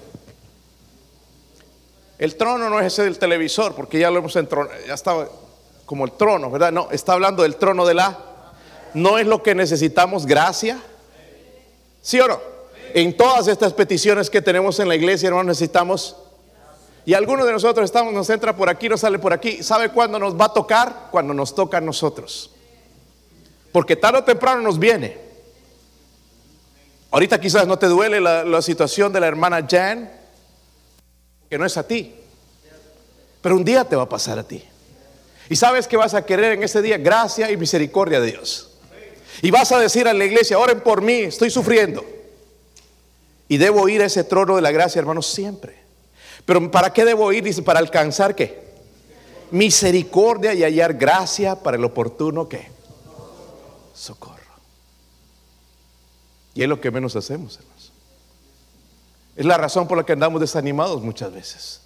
El 2.21 2.35
trono 2.35 2.69
no 2.69 2.79
es 2.79 2.85
ese 2.93 3.03
del 3.03 3.17
televisor, 3.17 3.73
porque 3.73 3.97
ya 3.97 4.11
lo 4.11 4.19
hemos 4.19 4.35
entronado, 4.35 4.77
ya 4.85 4.93
estaba 4.93 5.27
como 5.87 6.05
el 6.05 6.11
trono, 6.11 6.51
¿verdad? 6.51 6.71
No, 6.71 6.87
está 6.91 7.13
hablando 7.13 7.41
del 7.41 7.55
trono 7.55 7.83
de 7.83 7.95
la. 7.95 8.15
No 8.93 9.17
es 9.17 9.25
lo 9.25 9.41
que 9.41 9.55
necesitamos, 9.55 10.27
gracia. 10.27 10.79
¿Sí 11.99 12.19
o 12.19 12.27
no? 12.27 12.39
En 12.93 13.17
todas 13.17 13.47
estas 13.47 13.73
peticiones 13.73 14.29
que 14.29 14.39
tenemos 14.39 14.79
en 14.79 14.87
la 14.87 14.95
iglesia, 14.95 15.29
hermanos, 15.29 15.47
necesitamos 15.47 16.15
y 17.05 17.15
algunos 17.15 17.47
de 17.47 17.53
nosotros 17.53 17.85
estamos, 17.85 18.13
nos 18.13 18.29
entra 18.29 18.55
por 18.55 18.69
aquí, 18.69 18.87
nos 18.87 18.99
sale 18.99 19.17
por 19.17 19.33
aquí. 19.33 19.63
¿Sabe 19.63 19.89
cuándo 19.89 20.19
nos 20.19 20.39
va 20.39 20.45
a 20.45 20.53
tocar? 20.53 21.07
Cuando 21.09 21.33
nos 21.33 21.55
toca 21.55 21.77
a 21.77 21.81
nosotros. 21.81 22.51
Porque 23.71 23.95
tarde 23.95 24.19
o 24.19 24.23
temprano 24.23 24.61
nos 24.61 24.77
viene. 24.77 25.17
Ahorita 27.09 27.41
quizás 27.41 27.65
no 27.65 27.79
te 27.79 27.87
duele 27.87 28.21
la, 28.21 28.43
la 28.43 28.61
situación 28.61 29.11
de 29.11 29.19
la 29.19 29.27
hermana 29.27 29.65
Jan, 29.67 30.20
que 31.51 31.57
no 31.57 31.65
es 31.65 31.75
a 31.75 31.85
ti. 31.85 32.15
Pero 33.41 33.57
un 33.57 33.65
día 33.65 33.83
te 33.83 33.97
va 33.97 34.03
a 34.03 34.09
pasar 34.09 34.39
a 34.39 34.43
ti. 34.47 34.63
Y 35.49 35.57
sabes 35.57 35.85
que 35.85 35.97
vas 35.97 36.13
a 36.13 36.25
querer 36.25 36.53
en 36.53 36.63
ese 36.63 36.81
día 36.81 36.97
gracia 36.97 37.51
y 37.51 37.57
misericordia 37.57 38.21
de 38.21 38.27
Dios. 38.27 38.69
Y 39.41 39.51
vas 39.51 39.69
a 39.73 39.79
decir 39.79 40.07
a 40.07 40.13
la 40.13 40.23
iglesia, 40.23 40.57
oren 40.57 40.79
por 40.79 41.01
mí, 41.01 41.11
estoy 41.11 41.49
sufriendo. 41.49 42.05
Y 43.49 43.57
debo 43.57 43.89
ir 43.89 44.01
a 44.01 44.05
ese 44.05 44.23
trono 44.23 44.55
de 44.55 44.61
la 44.61 44.71
gracia, 44.71 44.99
hermanos, 44.99 45.27
siempre. 45.27 45.75
Pero 46.45 46.71
¿para 46.71 46.93
qué 46.93 47.03
debo 47.03 47.33
ir? 47.33 47.43
Dice, 47.43 47.61
para 47.63 47.79
alcanzar 47.79 48.33
qué? 48.33 48.71
Misericordia 49.51 50.53
y 50.53 50.63
hallar 50.63 50.93
gracia 50.93 51.57
para 51.57 51.75
el 51.75 51.83
oportuno 51.83 52.47
qué? 52.47 52.69
Socorro. 53.93 54.37
Y 56.53 56.63
es 56.63 56.69
lo 56.69 56.79
que 56.79 56.91
menos 56.91 57.13
hacemos, 57.17 57.57
hermanos. 57.57 57.70
Es 59.35 59.45
la 59.45 59.57
razón 59.57 59.87
por 59.87 59.97
la 59.97 60.05
que 60.05 60.13
andamos 60.13 60.41
desanimados 60.41 61.01
muchas 61.01 61.33
veces. 61.33 61.81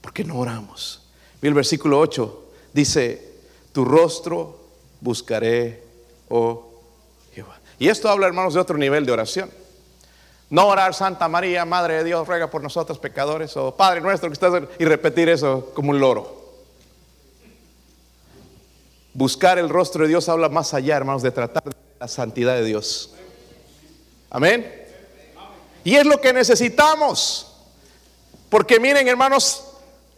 Porque 0.00 0.24
no 0.24 0.38
oramos. 0.38 1.02
Mira 1.40 1.50
el 1.50 1.54
versículo 1.54 1.98
8. 2.00 2.44
Dice, 2.72 3.32
tu 3.72 3.84
rostro 3.84 4.58
buscaré, 5.00 5.82
oh 6.28 6.70
Jehová. 7.34 7.58
Y 7.78 7.88
esto 7.88 8.08
habla, 8.08 8.26
hermanos, 8.26 8.54
de 8.54 8.60
otro 8.60 8.76
nivel 8.76 9.06
de 9.06 9.12
oración. 9.12 9.50
No 10.50 10.66
orar 10.66 10.94
Santa 10.94 11.28
María, 11.28 11.64
Madre 11.64 11.94
de 11.94 12.04
Dios, 12.04 12.26
ruega 12.26 12.50
por 12.50 12.62
nosotros 12.62 12.98
pecadores, 12.98 13.56
o 13.56 13.74
Padre 13.74 14.00
nuestro 14.00 14.28
que 14.28 14.34
estás 14.34 14.62
y 14.78 14.84
repetir 14.84 15.28
eso 15.28 15.70
como 15.74 15.90
un 15.90 16.00
loro. 16.00 16.44
Buscar 19.14 19.58
el 19.58 19.68
rostro 19.68 20.02
de 20.02 20.08
Dios 20.08 20.28
habla 20.28 20.48
más 20.48 20.74
allá, 20.74 20.96
hermanos, 20.96 21.22
de 21.22 21.30
tratar 21.30 21.64
de 21.64 21.76
la 22.00 22.08
santidad 22.08 22.56
de 22.56 22.64
Dios. 22.64 23.14
Amén. 24.28 24.83
Y 25.84 25.96
es 25.96 26.06
lo 26.06 26.20
que 26.20 26.32
necesitamos. 26.32 27.52
Porque 28.48 28.80
miren, 28.80 29.06
hermanos, 29.06 29.64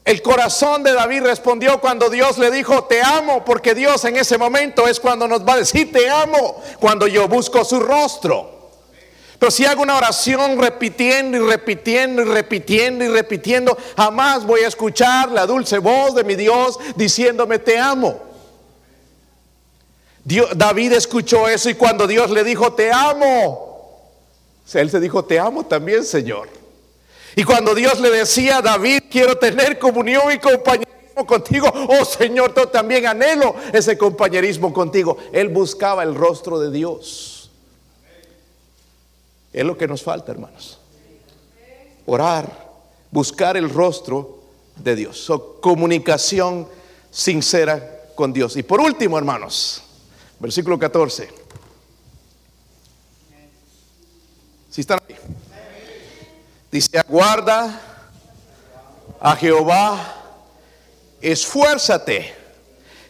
el 0.04 0.22
corazón 0.22 0.84
de 0.84 0.92
David 0.92 1.22
respondió 1.22 1.80
cuando 1.80 2.08
Dios 2.08 2.38
le 2.38 2.52
dijo, 2.52 2.84
te 2.84 3.02
amo, 3.02 3.44
porque 3.44 3.74
Dios 3.74 4.04
en 4.04 4.16
ese 4.16 4.38
momento 4.38 4.86
es 4.86 5.00
cuando 5.00 5.26
nos 5.26 5.44
va 5.44 5.54
a 5.54 5.58
decir, 5.58 5.90
te 5.90 6.08
amo, 6.08 6.62
cuando 6.78 7.08
yo 7.08 7.26
busco 7.26 7.64
su 7.64 7.80
rostro. 7.80 8.56
Pero 9.38 9.50
si 9.50 9.66
hago 9.66 9.82
una 9.82 9.96
oración 9.96 10.60
repitiendo 10.60 11.36
y 11.36 11.40
repitiendo 11.40 12.22
y 12.22 12.24
repitiendo 12.24 13.04
y 13.04 13.08
repitiendo, 13.08 13.76
jamás 13.96 14.46
voy 14.46 14.60
a 14.60 14.68
escuchar 14.68 15.30
la 15.30 15.44
dulce 15.44 15.78
voz 15.78 16.14
de 16.14 16.22
mi 16.22 16.36
Dios 16.36 16.78
diciéndome 16.94 17.58
te 17.58 17.76
amo. 17.76 18.22
David 20.54 20.92
escuchó 20.92 21.48
eso 21.48 21.68
y 21.68 21.74
cuando 21.74 22.06
Dios 22.06 22.30
le 22.30 22.44
dijo 22.44 22.72
te 22.72 22.92
amo, 22.92 23.65
él 24.74 24.90
se 24.90 25.00
dijo 25.00 25.24
te 25.24 25.38
amo 25.38 25.64
también 25.64 26.04
Señor. 26.04 26.48
Y 27.34 27.44
cuando 27.44 27.74
Dios 27.74 28.00
le 28.00 28.10
decía 28.10 28.58
a 28.58 28.62
David 28.62 29.04
quiero 29.10 29.36
tener 29.36 29.78
comunión 29.78 30.32
y 30.32 30.38
compañerismo 30.38 31.26
contigo, 31.26 31.70
oh 31.72 32.04
Señor, 32.04 32.54
yo 32.54 32.68
también 32.68 33.06
anhelo 33.06 33.54
ese 33.72 33.96
compañerismo 33.96 34.72
contigo. 34.72 35.18
Él 35.32 35.48
buscaba 35.48 36.02
el 36.02 36.14
rostro 36.14 36.58
de 36.58 36.70
Dios. 36.70 37.50
Es 39.52 39.64
lo 39.64 39.78
que 39.78 39.86
nos 39.86 40.02
falta, 40.02 40.32
hermanos. 40.32 40.78
Orar, 42.04 42.66
buscar 43.10 43.56
el 43.56 43.70
rostro 43.70 44.40
de 44.76 44.94
Dios. 44.94 45.30
comunicación 45.60 46.68
sincera 47.10 48.02
con 48.14 48.32
Dios. 48.32 48.56
Y 48.56 48.62
por 48.62 48.80
último, 48.80 49.16
hermanos, 49.16 49.82
versículo 50.38 50.78
14. 50.78 51.45
Si 54.76 54.82
están 54.82 55.00
ahí. 55.08 55.16
Dice, 56.70 56.98
aguarda 56.98 57.80
a 59.18 59.34
Jehová, 59.34 60.16
esfuérzate 61.22 62.34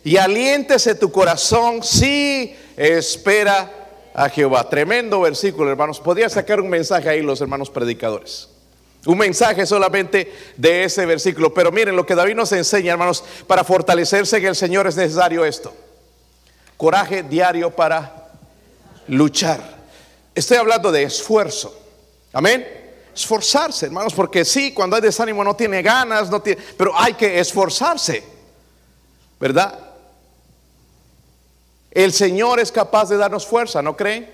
y 0.05 0.17
aliéntese 0.17 0.95
tu 0.95 1.11
corazón 1.11 1.83
si 1.83 2.57
espera 2.77 3.69
a 4.15 4.29
Jehová. 4.29 4.71
Tremendo 4.71 5.23
versículo, 5.23 5.69
hermanos. 5.69 5.99
Podría 5.99 6.29
sacar 6.29 6.61
un 6.61 6.69
mensaje 6.69 7.09
ahí 7.09 7.21
los 7.21 7.41
hermanos 7.41 7.69
predicadores. 7.69 8.49
Un 9.05 9.19
mensaje 9.19 9.67
solamente 9.67 10.33
de 10.57 10.85
ese 10.85 11.05
versículo. 11.05 11.53
Pero 11.53 11.73
miren 11.73 11.97
lo 11.97 12.07
que 12.07 12.15
David 12.15 12.37
nos 12.37 12.53
enseña, 12.53 12.93
hermanos, 12.93 13.25
para 13.49 13.65
fortalecerse 13.65 14.37
en 14.37 14.47
el 14.47 14.55
Señor 14.55 14.87
es 14.87 14.95
necesario 14.95 15.45
esto. 15.45 15.75
Coraje 16.77 17.25
diario 17.25 17.73
para 17.75 18.31
luchar. 19.09 19.76
Estoy 20.37 20.59
hablando 20.59 20.93
de 20.93 21.03
esfuerzo. 21.03 21.75
Amén. 22.31 22.65
Esforzarse, 23.15 23.87
hermanos, 23.87 24.13
porque 24.13 24.45
sí, 24.45 24.75
cuando 24.75 24.95
hay 24.95 25.01
desánimo 25.01 25.43
no 25.43 25.57
tiene 25.57 25.81
ganas, 25.81 26.29
no 26.31 26.43
tiene, 26.43 26.61
pero 26.77 26.93
hay 26.95 27.15
que 27.15 27.41
esforzarse. 27.41 28.23
¿Verdad? 29.41 29.81
El 31.91 32.13
Señor 32.13 32.61
es 32.61 32.71
capaz 32.71 33.09
de 33.09 33.17
darnos 33.17 33.47
fuerza, 33.47 33.81
¿no 33.81 33.97
creen? 33.97 34.31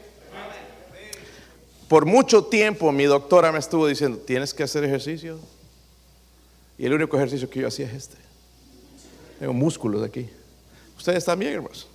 Por 1.87 2.05
mucho 2.05 2.47
tiempo 2.47 2.91
mi 2.91 3.05
doctora 3.05 3.53
me 3.53 3.61
estuvo 3.61 3.87
diciendo, 3.87 4.19
tienes 4.19 4.53
que 4.53 4.65
hacer 4.65 4.83
ejercicio. 4.83 5.39
Y 6.79 6.87
el 6.87 6.95
único 6.95 7.17
ejercicio 7.17 7.49
que 7.49 7.61
yo 7.61 7.69
hacía 7.69 7.87
es 7.87 7.93
este. 7.93 8.17
Tengo 9.39 9.53
músculos 9.53 10.03
aquí. 10.03 10.29
Ustedes 10.99 11.25
también, 11.25 11.53
hermanos. 11.53 11.89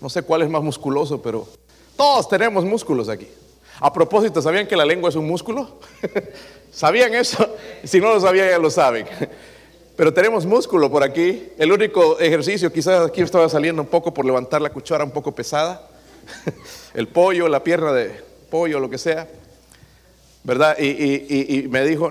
No 0.00 0.08
sé 0.08 0.22
cuál 0.22 0.42
es 0.42 0.50
más 0.50 0.62
musculoso, 0.62 1.22
pero 1.22 1.46
todos 1.96 2.28
tenemos 2.28 2.64
músculos 2.64 3.08
aquí. 3.08 3.28
A 3.80 3.92
propósito, 3.92 4.40
¿sabían 4.40 4.66
que 4.66 4.76
la 4.76 4.84
lengua 4.84 5.08
es 5.10 5.16
un 5.16 5.26
músculo? 5.26 5.78
¿Sabían 6.70 7.14
eso? 7.14 7.56
Si 7.84 8.00
no 8.00 8.14
lo 8.14 8.20
sabían, 8.20 8.48
ya 8.48 8.58
lo 8.58 8.70
saben. 8.70 9.06
Pero 9.96 10.12
tenemos 10.12 10.46
músculo 10.46 10.90
por 10.90 11.02
aquí. 11.02 11.48
El 11.58 11.72
único 11.72 12.18
ejercicio, 12.18 12.72
quizás 12.72 13.06
aquí 13.06 13.20
estaba 13.20 13.48
saliendo 13.48 13.82
un 13.82 13.88
poco 13.88 14.14
por 14.14 14.24
levantar 14.24 14.62
la 14.62 14.70
cuchara 14.70 15.04
un 15.04 15.10
poco 15.10 15.32
pesada. 15.32 15.88
El 16.94 17.08
pollo, 17.08 17.48
la 17.48 17.62
pierna 17.62 17.92
de 17.92 18.22
pollo, 18.50 18.80
lo 18.80 18.88
que 18.88 18.98
sea. 18.98 19.28
¿Verdad? 20.44 20.78
Y, 20.78 21.66
me 21.70 21.84
dijo, 21.84 22.10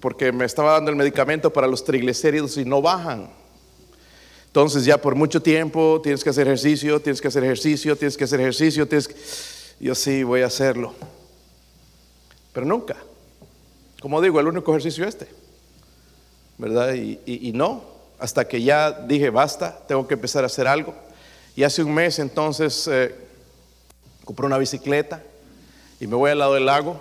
porque 0.00 0.30
me 0.30 0.44
estaba 0.44 0.72
dando 0.72 0.90
el 0.90 0.96
medicamento 0.96 1.50
para 1.50 1.66
los 1.66 1.84
triglicéridos 1.84 2.58
y 2.58 2.66
no 2.66 2.82
bajan. 2.82 3.30
Entonces 4.56 4.86
ya 4.86 4.96
por 4.96 5.14
mucho 5.14 5.42
tiempo 5.42 6.00
tienes 6.02 6.24
que 6.24 6.30
hacer 6.30 6.46
ejercicio, 6.46 6.98
tienes 6.98 7.20
que 7.20 7.28
hacer 7.28 7.44
ejercicio, 7.44 7.94
tienes 7.94 8.16
que 8.16 8.24
hacer 8.24 8.40
ejercicio, 8.40 8.88
tienes 8.88 9.06
que... 9.06 9.14
Yo 9.78 9.94
sí 9.94 10.22
voy 10.22 10.40
a 10.40 10.46
hacerlo. 10.46 10.94
Pero 12.54 12.64
nunca. 12.64 12.96
Como 14.00 14.18
digo, 14.22 14.40
el 14.40 14.48
único 14.48 14.70
ejercicio 14.70 15.04
es 15.04 15.10
este. 15.10 15.28
¿verdad? 16.56 16.94
Y, 16.94 17.52
no, 17.52 17.84
hasta 18.18 18.48
que 18.48 18.62
ya 18.62 18.92
dije, 18.92 19.28
basta, 19.28 19.78
tengo 19.86 20.08
que 20.08 20.14
empezar 20.14 20.42
a 20.42 20.46
hacer 20.46 20.66
algo. 20.66 20.94
Y 21.54 21.62
hace 21.62 21.82
un 21.82 21.92
mes 21.92 22.18
entonces 22.18 22.88
eh, 22.90 23.14
compré 24.24 24.46
una 24.46 24.56
bicicleta 24.56 25.22
y 26.00 26.06
me 26.06 26.16
voy 26.16 26.30
al 26.30 26.38
lado 26.38 26.54
del 26.54 26.64
lago 26.64 26.98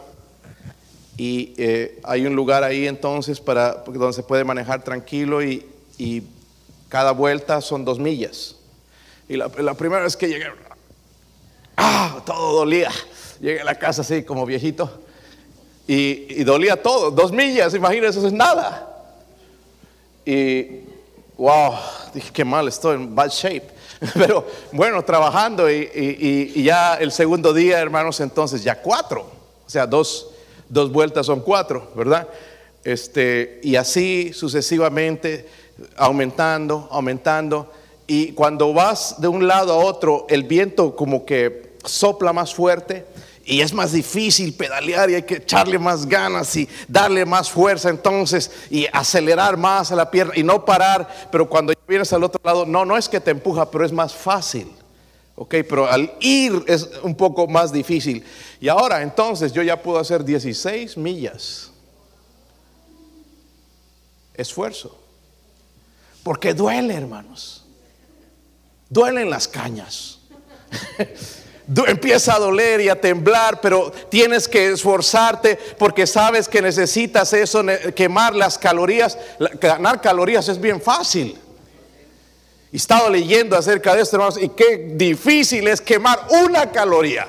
y 1.15 1.53
eh, 1.55 2.01
hay 2.03 2.25
un 2.25 2.35
lugar 2.35 2.65
ahí 2.65 2.85
entonces 2.85 3.39
para, 3.39 3.75
donde 3.75 4.11
se 4.11 4.23
puede 4.23 4.43
manejar 4.43 4.83
tranquilo 4.83 5.41
y, 5.41 5.65
cada 6.95 7.11
vuelta 7.11 7.59
son 7.59 7.83
dos 7.83 7.99
millas. 7.99 8.55
Y 9.27 9.35
la, 9.35 9.49
primera 9.49 10.03
vez 10.03 10.15
que 10.15 10.29
llegué, 10.29 10.45
¡ah! 11.75 12.21
Todo 12.25 12.59
dolía. 12.59 12.89
Llegué 13.41 13.59
a 13.59 13.65
la 13.65 13.75
casa 13.77 13.99
así 13.99 14.23
como 14.23 14.45
viejito 14.45 14.89
y, 15.85 16.25
y 16.39 16.45
dolía 16.45 16.81
todo. 16.81 17.11
Dos 17.11 17.33
millas, 17.33 17.73
imagínense, 17.73 18.19
eso 18.19 18.27
es 18.27 18.33
nada. 18.33 18.87
Y, 20.25 20.83
wow, 21.37 21.73
dije, 22.13 22.31
qué 22.31 22.45
mal, 22.45 22.65
estoy 22.69 22.95
en 22.95 23.13
bad 23.13 23.29
shape. 23.29 23.67
Pero 24.13 24.47
bueno, 24.71 25.03
trabajando 25.03 25.69
y, 25.69 26.63
ya 26.63 26.93
el 26.93 27.11
segundo 27.11 27.53
día, 27.53 27.77
hermanos, 27.81 28.21
entonces 28.21 28.63
ya 28.63 28.81
cuatro. 28.81 29.29
O 29.67 29.69
sea, 29.69 29.85
dos, 29.85 30.29
dos 30.69 30.89
vueltas 30.93 31.25
son 31.25 31.41
cuatro, 31.41 31.91
¿verdad? 31.93 32.25
Este, 32.85 33.59
y 33.63 33.75
así 33.75 34.31
sucesivamente 34.31 35.64
aumentando, 35.97 36.87
aumentando. 36.91 37.71
Y 38.07 38.33
cuando 38.33 38.73
vas 38.73 39.19
de 39.19 39.27
un 39.27 39.47
lado 39.47 39.73
a 39.73 39.77
otro, 39.77 40.25
el 40.29 40.43
viento 40.43 40.95
como 40.95 41.25
que 41.25 41.75
sopla 41.83 42.33
más 42.33 42.53
fuerte 42.53 43.05
y 43.45 43.61
es 43.61 43.73
más 43.73 43.91
difícil 43.91 44.53
pedalear 44.53 45.09
y 45.09 45.15
hay 45.15 45.23
que 45.23 45.35
echarle 45.35 45.77
más 45.77 46.07
ganas 46.07 46.55
y 46.55 46.67
darle 46.87 47.25
más 47.25 47.49
fuerza 47.49 47.89
entonces 47.89 48.51
y 48.71 48.87
acelerar 48.91 49.55
más 49.55 49.91
a 49.91 49.95
la 49.95 50.09
pierna 50.09 50.33
y 50.35 50.43
no 50.43 50.65
parar. 50.65 51.07
Pero 51.31 51.47
cuando 51.47 51.73
vienes 51.87 52.11
al 52.11 52.23
otro 52.23 52.41
lado, 52.43 52.65
no, 52.65 52.85
no 52.85 52.97
es 52.97 53.07
que 53.07 53.19
te 53.19 53.31
empuja, 53.31 53.69
pero 53.69 53.85
es 53.85 53.91
más 53.91 54.13
fácil. 54.13 54.71
Ok, 55.35 55.55
pero 55.69 55.85
al 55.85 56.13
ir 56.21 56.63
es 56.65 56.89
un 57.03 57.13
poco 57.15 57.45
más 57.45 57.71
difícil. 57.71 58.23
Y 58.59 58.67
ahora 58.67 59.01
entonces 59.01 59.53
yo 59.53 59.61
ya 59.61 59.81
puedo 59.81 59.99
hacer 59.99 60.23
16 60.23 60.97
millas. 60.97 61.71
Esfuerzo. 64.33 65.04
Porque 66.25 66.55
duele, 66.55 66.95
hermanos. 66.95 67.63
Duelen 68.89 69.29
las 69.29 69.47
cañas. 69.47 70.17
Empieza 71.87 72.33
a 72.33 72.39
doler 72.39 72.81
y 72.81 72.89
a 72.89 72.99
temblar, 72.99 73.61
pero 73.61 73.91
tienes 74.09 74.47
que 74.47 74.71
esforzarte 74.71 75.55
porque 75.77 76.07
sabes 76.07 76.49
que 76.49 76.63
necesitas 76.63 77.31
eso, 77.33 77.63
quemar 77.95 78.33
las 78.33 78.57
calorías. 78.57 79.19
Ganar 79.61 80.01
calorías 80.01 80.49
es 80.49 80.59
bien 80.59 80.81
fácil. 80.81 81.37
Y 82.71 82.77
estado 82.77 83.07
leyendo 83.07 83.55
acerca 83.55 83.93
de 83.93 84.01
esto, 84.01 84.15
hermanos, 84.15 84.41
y 84.41 84.49
qué 84.49 84.93
difícil 84.95 85.67
es 85.67 85.79
quemar 85.79 86.25
una 86.43 86.71
caloría. 86.71 87.27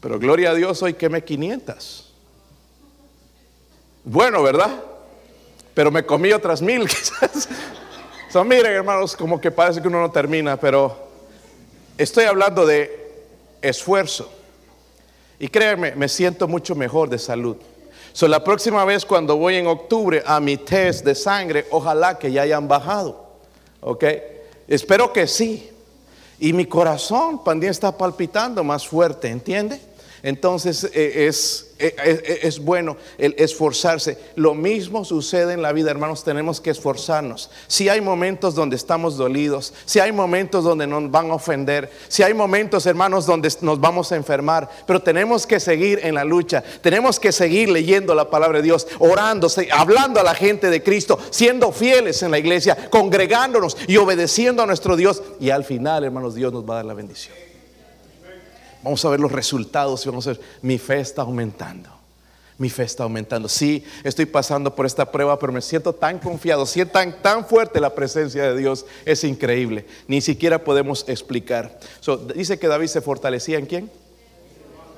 Pero 0.00 0.18
gloria 0.18 0.52
a 0.52 0.54
Dios, 0.54 0.82
hoy 0.82 0.94
quemé 0.94 1.22
500. 1.22 2.10
Bueno, 4.02 4.42
¿verdad? 4.42 4.91
Pero 5.74 5.90
me 5.90 6.04
comí 6.04 6.32
otras 6.32 6.60
mil 6.60 6.88
quizás. 6.88 7.48
So, 8.30 8.44
miren, 8.44 8.72
hermanos, 8.72 9.16
como 9.16 9.40
que 9.40 9.50
parece 9.50 9.80
que 9.82 9.88
uno 9.88 10.00
no 10.00 10.10
termina, 10.10 10.56
pero 10.56 10.96
estoy 11.98 12.24
hablando 12.24 12.64
de 12.64 13.12
esfuerzo. 13.60 14.32
Y 15.38 15.48
créanme, 15.48 15.94
me 15.96 16.08
siento 16.08 16.48
mucho 16.48 16.74
mejor 16.74 17.08
de 17.08 17.18
salud. 17.18 17.56
So, 18.12 18.28
la 18.28 18.44
próxima 18.44 18.84
vez 18.84 19.04
cuando 19.04 19.36
voy 19.36 19.56
en 19.56 19.66
octubre 19.66 20.22
a 20.24 20.40
mi 20.40 20.56
test 20.56 21.04
de 21.04 21.14
sangre, 21.14 21.66
ojalá 21.70 22.18
que 22.18 22.30
ya 22.30 22.42
hayan 22.42 22.68
bajado. 22.68 23.26
¿Ok? 23.80 24.04
Espero 24.68 25.12
que 25.12 25.26
sí. 25.26 25.70
Y 26.38 26.52
mi 26.52 26.66
corazón 26.66 27.42
también 27.44 27.70
está 27.70 27.96
palpitando 27.96 28.64
más 28.64 28.86
fuerte, 28.86 29.28
¿entiende? 29.28 29.80
Entonces 30.22 30.84
eh, 30.94 31.26
es 31.26 31.72
eh, 31.82 31.96
eh, 32.04 32.38
es 32.42 32.60
bueno 32.60 32.96
esforzarse. 33.18 34.16
Lo 34.36 34.54
mismo 34.54 35.04
sucede 35.04 35.52
en 35.54 35.62
la 35.62 35.72
vida, 35.72 35.90
hermanos, 35.90 36.22
tenemos 36.22 36.60
que 36.60 36.70
esforzarnos. 36.70 37.50
Si 37.66 37.88
hay 37.88 38.00
momentos 38.00 38.54
donde 38.54 38.76
estamos 38.76 39.16
dolidos, 39.16 39.74
si 39.84 39.98
hay 39.98 40.12
momentos 40.12 40.62
donde 40.62 40.86
nos 40.86 41.10
van 41.10 41.32
a 41.32 41.34
ofender, 41.34 41.90
si 42.06 42.22
hay 42.22 42.34
momentos, 42.34 42.86
hermanos, 42.86 43.26
donde 43.26 43.52
nos 43.62 43.80
vamos 43.80 44.12
a 44.12 44.16
enfermar, 44.16 44.70
pero 44.86 45.02
tenemos 45.02 45.44
que 45.44 45.58
seguir 45.58 45.98
en 46.04 46.14
la 46.14 46.24
lucha, 46.24 46.62
tenemos 46.80 47.18
que 47.18 47.32
seguir 47.32 47.68
leyendo 47.68 48.14
la 48.14 48.30
palabra 48.30 48.58
de 48.58 48.64
Dios, 48.64 48.86
orando, 49.00 49.48
hablando 49.72 50.20
a 50.20 50.22
la 50.22 50.36
gente 50.36 50.70
de 50.70 50.84
Cristo, 50.84 51.18
siendo 51.30 51.72
fieles 51.72 52.22
en 52.22 52.30
la 52.30 52.38
iglesia, 52.38 52.90
congregándonos 52.90 53.76
y 53.88 53.96
obedeciendo 53.96 54.62
a 54.62 54.66
nuestro 54.66 54.94
Dios. 54.94 55.20
Y 55.40 55.50
al 55.50 55.64
final, 55.64 56.04
hermanos, 56.04 56.36
Dios 56.36 56.52
nos 56.52 56.62
va 56.64 56.74
a 56.74 56.76
dar 56.76 56.84
la 56.84 56.94
bendición. 56.94 57.51
Vamos 58.82 59.04
a 59.04 59.08
ver 59.10 59.20
los 59.20 59.30
resultados 59.30 60.04
y 60.04 60.08
vamos 60.08 60.26
a 60.26 60.30
ver, 60.30 60.40
mi 60.60 60.78
fe 60.78 61.00
está 61.00 61.22
aumentando. 61.22 61.88
Mi 62.58 62.68
fe 62.68 62.84
está 62.84 63.04
aumentando. 63.04 63.48
Sí, 63.48 63.84
estoy 64.04 64.26
pasando 64.26 64.74
por 64.74 64.86
esta 64.86 65.10
prueba, 65.10 65.38
pero 65.38 65.52
me 65.52 65.60
siento 65.60 65.92
tan 65.92 66.18
confiado, 66.18 66.66
siento 66.66 66.92
tan, 66.92 67.22
tan 67.22 67.46
fuerte 67.46 67.80
la 67.80 67.94
presencia 67.94 68.44
de 68.44 68.56
Dios. 68.56 68.84
Es 69.04 69.24
increíble. 69.24 69.86
Ni 70.06 70.20
siquiera 70.20 70.62
podemos 70.62 71.04
explicar. 71.08 71.78
dice 72.34 72.58
que 72.58 72.68
David 72.68 72.88
se 72.88 73.00
fortalecía 73.00 73.58
en 73.58 73.66
quién? 73.66 73.90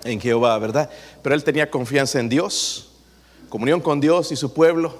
En 0.04 0.20
Jehová, 0.20 0.58
¿verdad? 0.58 0.90
Pero 1.22 1.34
él 1.34 1.44
tenía 1.44 1.70
confianza 1.70 2.20
en 2.20 2.28
Dios, 2.28 2.90
comunión 3.48 3.80
con 3.80 4.00
Dios 4.00 4.32
y 4.32 4.36
su 4.36 4.52
pueblo, 4.52 4.94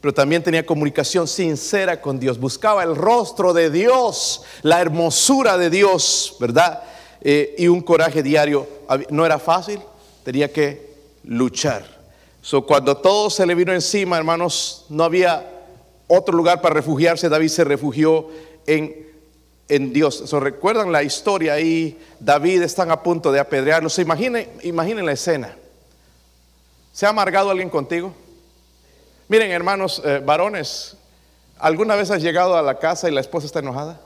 pero 0.00 0.14
también 0.14 0.42
tenía 0.42 0.64
comunicación 0.64 1.26
sincera 1.26 2.00
con 2.00 2.20
Dios. 2.20 2.38
Buscaba 2.38 2.84
el 2.84 2.94
rostro 2.94 3.52
de 3.52 3.68
Dios, 3.68 4.42
la 4.62 4.80
hermosura 4.80 5.58
de 5.58 5.68
Dios, 5.68 6.36
¿verdad? 6.38 6.82
Eh, 7.20 7.54
y 7.58 7.68
un 7.68 7.80
coraje 7.80 8.22
diario. 8.22 8.66
No 9.10 9.26
era 9.26 9.38
fácil, 9.38 9.80
tenía 10.24 10.52
que 10.52 10.94
luchar. 11.24 11.98
So, 12.40 12.64
cuando 12.64 12.96
todo 12.96 13.30
se 13.30 13.44
le 13.46 13.54
vino 13.54 13.72
encima, 13.72 14.16
hermanos, 14.16 14.86
no 14.88 15.04
había 15.04 15.46
otro 16.06 16.36
lugar 16.36 16.60
para 16.60 16.74
refugiarse. 16.74 17.28
David 17.28 17.48
se 17.48 17.64
refugió 17.64 18.28
en, 18.66 19.08
en 19.68 19.92
Dios. 19.92 20.22
So, 20.26 20.40
¿Recuerdan 20.40 20.92
la 20.92 21.02
historia 21.02 21.54
ahí? 21.54 21.98
David 22.20 22.62
están 22.62 22.90
a 22.90 23.02
punto 23.02 23.32
de 23.32 23.40
apedrearlo. 23.40 23.88
imaginen, 23.98 25.06
la 25.06 25.12
escena. 25.12 25.56
¿Se 26.92 27.06
ha 27.06 27.10
amargado 27.10 27.50
alguien 27.50 27.70
contigo? 27.70 28.14
Miren, 29.28 29.50
hermanos, 29.50 30.00
eh, 30.04 30.22
varones, 30.24 30.96
¿alguna 31.58 31.96
vez 31.96 32.10
has 32.10 32.22
llegado 32.22 32.56
a 32.56 32.62
la 32.62 32.78
casa 32.78 33.08
y 33.08 33.12
la 33.12 33.20
esposa 33.20 33.46
está 33.46 33.58
enojada? 33.58 34.00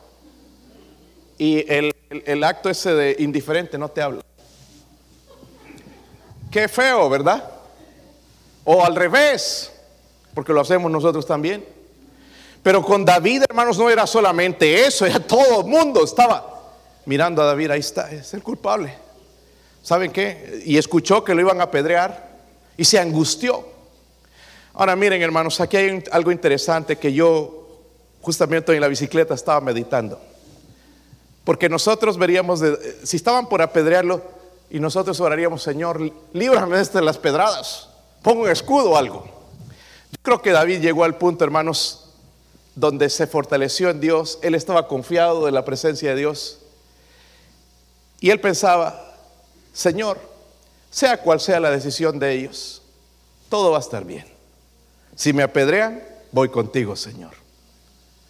Y 1.39 1.65
el 1.73 1.93
el, 2.25 2.45
acto 2.45 2.69
ese 2.69 2.95
de 2.95 3.17
indiferente 3.19 3.79
no 3.79 3.89
te 3.89 4.03
habla. 4.03 4.23
Qué 6.51 6.69
feo, 6.69 7.09
¿verdad? 7.09 7.51
O 8.65 8.85
al 8.85 8.95
revés, 8.95 9.73
porque 10.35 10.53
lo 10.53 10.61
hacemos 10.61 10.91
nosotros 10.91 11.27
también. 11.27 11.65
Pero 12.63 12.83
con 12.83 13.05
David, 13.05 13.45
hermanos, 13.49 13.79
no 13.79 13.91
era 13.91 14.07
solamente 14.07 14.85
eso, 14.85 15.07
era 15.07 15.19
todo 15.19 15.63
el 15.63 15.67
mundo 15.67 16.05
estaba 16.05 16.49
mirando 17.07 17.43
a 17.43 17.47
David, 17.47 17.71
ahí 17.71 17.81
está, 17.81 18.11
es 18.11 18.35
el 18.35 18.43
culpable. 18.43 18.95
¿Saben 19.83 20.13
qué? 20.13 20.63
Y 20.65 20.77
escuchó 20.77 21.25
que 21.25 21.35
lo 21.35 21.41
iban 21.41 21.61
a 21.61 21.65
apedrear 21.65 22.31
y 22.77 22.85
se 22.85 22.99
angustió. 22.99 23.67
Ahora 24.75 24.95
miren, 24.95 25.21
hermanos, 25.23 25.61
aquí 25.61 25.77
hay 25.77 26.05
algo 26.13 26.31
interesante 26.31 26.97
que 26.97 27.13
yo 27.13 27.67
justamente 28.21 28.73
en 28.73 28.81
la 28.81 28.89
bicicleta 28.89 29.35
estaba 29.35 29.61
meditando. 29.61 30.21
Porque 31.45 31.69
nosotros 31.69 32.19
veríamos, 32.19 32.61
de, 32.61 33.01
si 33.05 33.17
estaban 33.17 33.49
por 33.49 33.63
apedrearlo, 33.63 34.23
y 34.71 34.81
nosotros 34.81 35.21
oraríamos, 35.21 35.63
Señor, 35.63 36.01
líbrame 36.33 36.77
de 36.77 36.83
estas 36.83 37.03
las 37.03 37.19
pedradas, 37.19 37.89
pongo 38.23 38.43
un 38.43 38.49
escudo 38.49 38.93
o 38.93 38.97
algo. 38.97 39.25
Yo 40.11 40.19
creo 40.23 40.41
que 40.41 40.53
David 40.53 40.81
llegó 40.81 41.05
al 41.05 41.17
punto, 41.17 41.45
hermanos, 41.45 42.07
donde 42.75 43.11
se 43.11 43.27
fortaleció 43.27 43.91
en 43.91 44.01
Dios, 44.01 44.39
él 44.43 44.55
estaba 44.55 44.89
confiado 44.89 45.45
de 45.45 45.53
la 45.53 45.65
presencia 45.65 46.11
de 46.11 46.17
Dios, 46.17 46.61
y 48.21 48.31
él 48.31 48.41
pensaba, 48.41 49.17
Señor, 49.75 50.19
sea 50.91 51.21
cual 51.21 51.41
sea 51.41 51.61
la 51.61 51.71
decisión 51.71 52.19
de 52.19 52.33
ellos, 52.33 52.83
todo 53.49 53.73
va 53.73 53.79
a 53.79 53.81
estar 53.81 54.05
bien. 54.05 54.27
Si 55.17 55.33
me 55.33 55.43
apedrean, 55.43 56.03
voy 56.31 56.49
contigo, 56.49 56.97
Señor. 56.97 57.42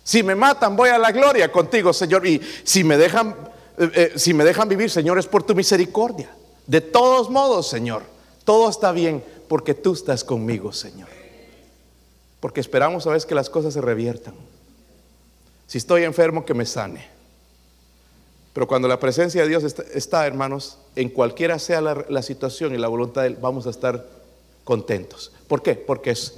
Si 0.04 0.22
me 0.22 0.34
matan, 0.34 0.76
voy 0.76 0.90
a 0.90 0.98
la 0.98 1.12
gloria 1.12 1.50
contigo, 1.50 1.92
Señor. 1.92 2.26
Y 2.26 2.40
si 2.64 2.82
me 2.82 2.96
dejan, 2.96 3.36
eh, 3.78 3.90
eh, 3.94 4.12
si 4.16 4.34
me 4.34 4.44
dejan 4.44 4.68
vivir, 4.68 4.90
Señor, 4.90 5.18
es 5.18 5.26
por 5.26 5.42
tu 5.42 5.54
misericordia. 5.54 6.34
De 6.66 6.80
todos 6.80 7.30
modos, 7.30 7.68
Señor, 7.68 8.02
todo 8.44 8.68
está 8.68 8.92
bien 8.92 9.22
porque 9.48 9.74
tú 9.74 9.92
estás 9.92 10.24
conmigo, 10.24 10.72
Señor. 10.72 11.08
Porque 12.40 12.60
esperamos 12.60 13.06
a 13.06 13.10
veces 13.10 13.26
que 13.26 13.34
las 13.34 13.48
cosas 13.48 13.74
se 13.74 13.80
reviertan. 13.80 14.34
Si 15.68 15.78
estoy 15.78 16.02
enfermo, 16.02 16.44
que 16.44 16.54
me 16.54 16.66
sane. 16.66 17.08
Pero 18.52 18.66
cuando 18.66 18.88
la 18.88 18.98
presencia 19.00 19.42
de 19.42 19.48
Dios 19.48 19.64
está, 19.64 20.26
hermanos, 20.26 20.78
en 20.96 21.08
cualquiera 21.08 21.58
sea 21.58 21.80
la, 21.80 22.04
la 22.08 22.22
situación 22.22 22.74
y 22.74 22.78
la 22.78 22.88
voluntad 22.88 23.22
de 23.22 23.28
Él, 23.28 23.38
vamos 23.40 23.66
a 23.66 23.70
estar 23.70 24.06
contentos. 24.64 25.32
¿Por 25.48 25.62
qué? 25.62 25.74
Porque 25.74 26.10
es 26.10 26.34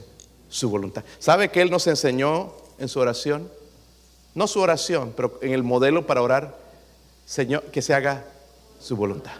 su 0.48 0.70
voluntad. 0.70 1.02
¿Sabe 1.18 1.50
que 1.50 1.62
Él 1.62 1.70
nos 1.70 1.86
enseñó 1.86 2.52
en 2.78 2.88
su 2.88 3.00
oración? 3.00 3.48
No 4.34 4.46
su 4.46 4.60
oración, 4.60 5.12
pero 5.16 5.38
en 5.42 5.52
el 5.52 5.62
modelo 5.62 6.06
para 6.06 6.22
orar, 6.22 6.56
Señor, 7.26 7.62
que 7.64 7.82
se 7.82 7.94
haga 7.94 8.24
su 8.80 8.96
voluntad. 8.96 9.32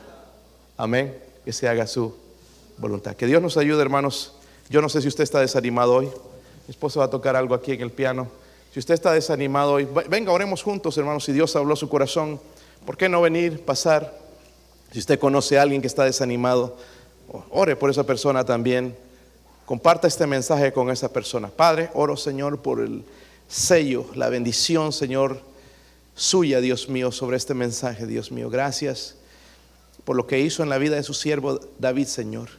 Amén, 0.77 1.19
que 1.45 1.53
se 1.53 1.69
haga 1.69 1.87
su 1.87 2.15
voluntad. 2.79 3.15
Que 3.15 3.27
Dios 3.27 3.43
nos 3.43 3.57
ayude, 3.57 3.83
hermanos. 3.83 4.35
Yo 4.71 4.81
no 4.81 4.89
sé 4.89 5.03
si 5.03 5.09
usted 5.09 5.25
está 5.25 5.41
desanimado 5.41 5.95
hoy. 5.95 6.07
Mi 6.07 6.71
esposo 6.71 7.01
va 7.01 7.07
a 7.07 7.11
tocar 7.11 7.37
algo 7.37 7.55
aquí 7.55 7.73
en 7.73 7.81
el 7.81 7.91
piano. 7.91 8.29
Si 8.73 8.79
usted 8.79 8.95
está 8.95 9.13
desanimado 9.13 9.73
hoy, 9.75 9.89
venga, 10.09 10.33
oremos 10.33 10.63
juntos, 10.63 10.97
hermanos. 10.97 11.25
Si 11.25 11.33
Dios 11.33 11.55
habló 11.57 11.77
su 11.77 11.89
corazón, 11.89 12.41
¿por 12.87 12.97
qué 12.97 13.09
no 13.09 13.21
venir, 13.21 13.65
pasar? 13.65 14.19
Si 14.93 14.99
usted 14.99 15.19
conoce 15.19 15.59
a 15.59 15.63
alguien 15.63 15.81
que 15.81 15.87
está 15.87 16.05
desanimado, 16.05 16.77
ore 17.51 17.77
por 17.77 17.91
esa 17.91 18.05
persona 18.05 18.45
también. 18.45 18.97
Comparta 19.67 20.09
este 20.09 20.27
mensaje 20.27 20.73
con 20.73 20.91
esa 20.91 21.13
persona. 21.13 21.49
Padre, 21.49 21.91
oro, 21.95 22.17
Señor, 22.17 22.61
por 22.61 22.81
el 22.81 23.05
sello, 23.55 24.07
la 24.17 24.29
bendición, 24.31 24.93
Señor, 24.93 25.41
suya, 26.17 26.61
Dios 26.61 26.89
mío, 26.89 27.13
sobre 27.13 27.37
este 27.37 27.55
mensaje, 27.55 28.05
Dios 28.07 28.33
mío. 28.33 28.51
Gracias 28.51 29.15
por 30.05 30.17
lo 30.17 30.27
que 30.27 30.41
hizo 30.41 30.65
en 30.65 30.69
la 30.69 30.79
vida 30.79 30.97
de 30.97 31.05
su 31.05 31.15
siervo 31.15 31.61
David, 31.79 32.07
Señor. 32.07 32.51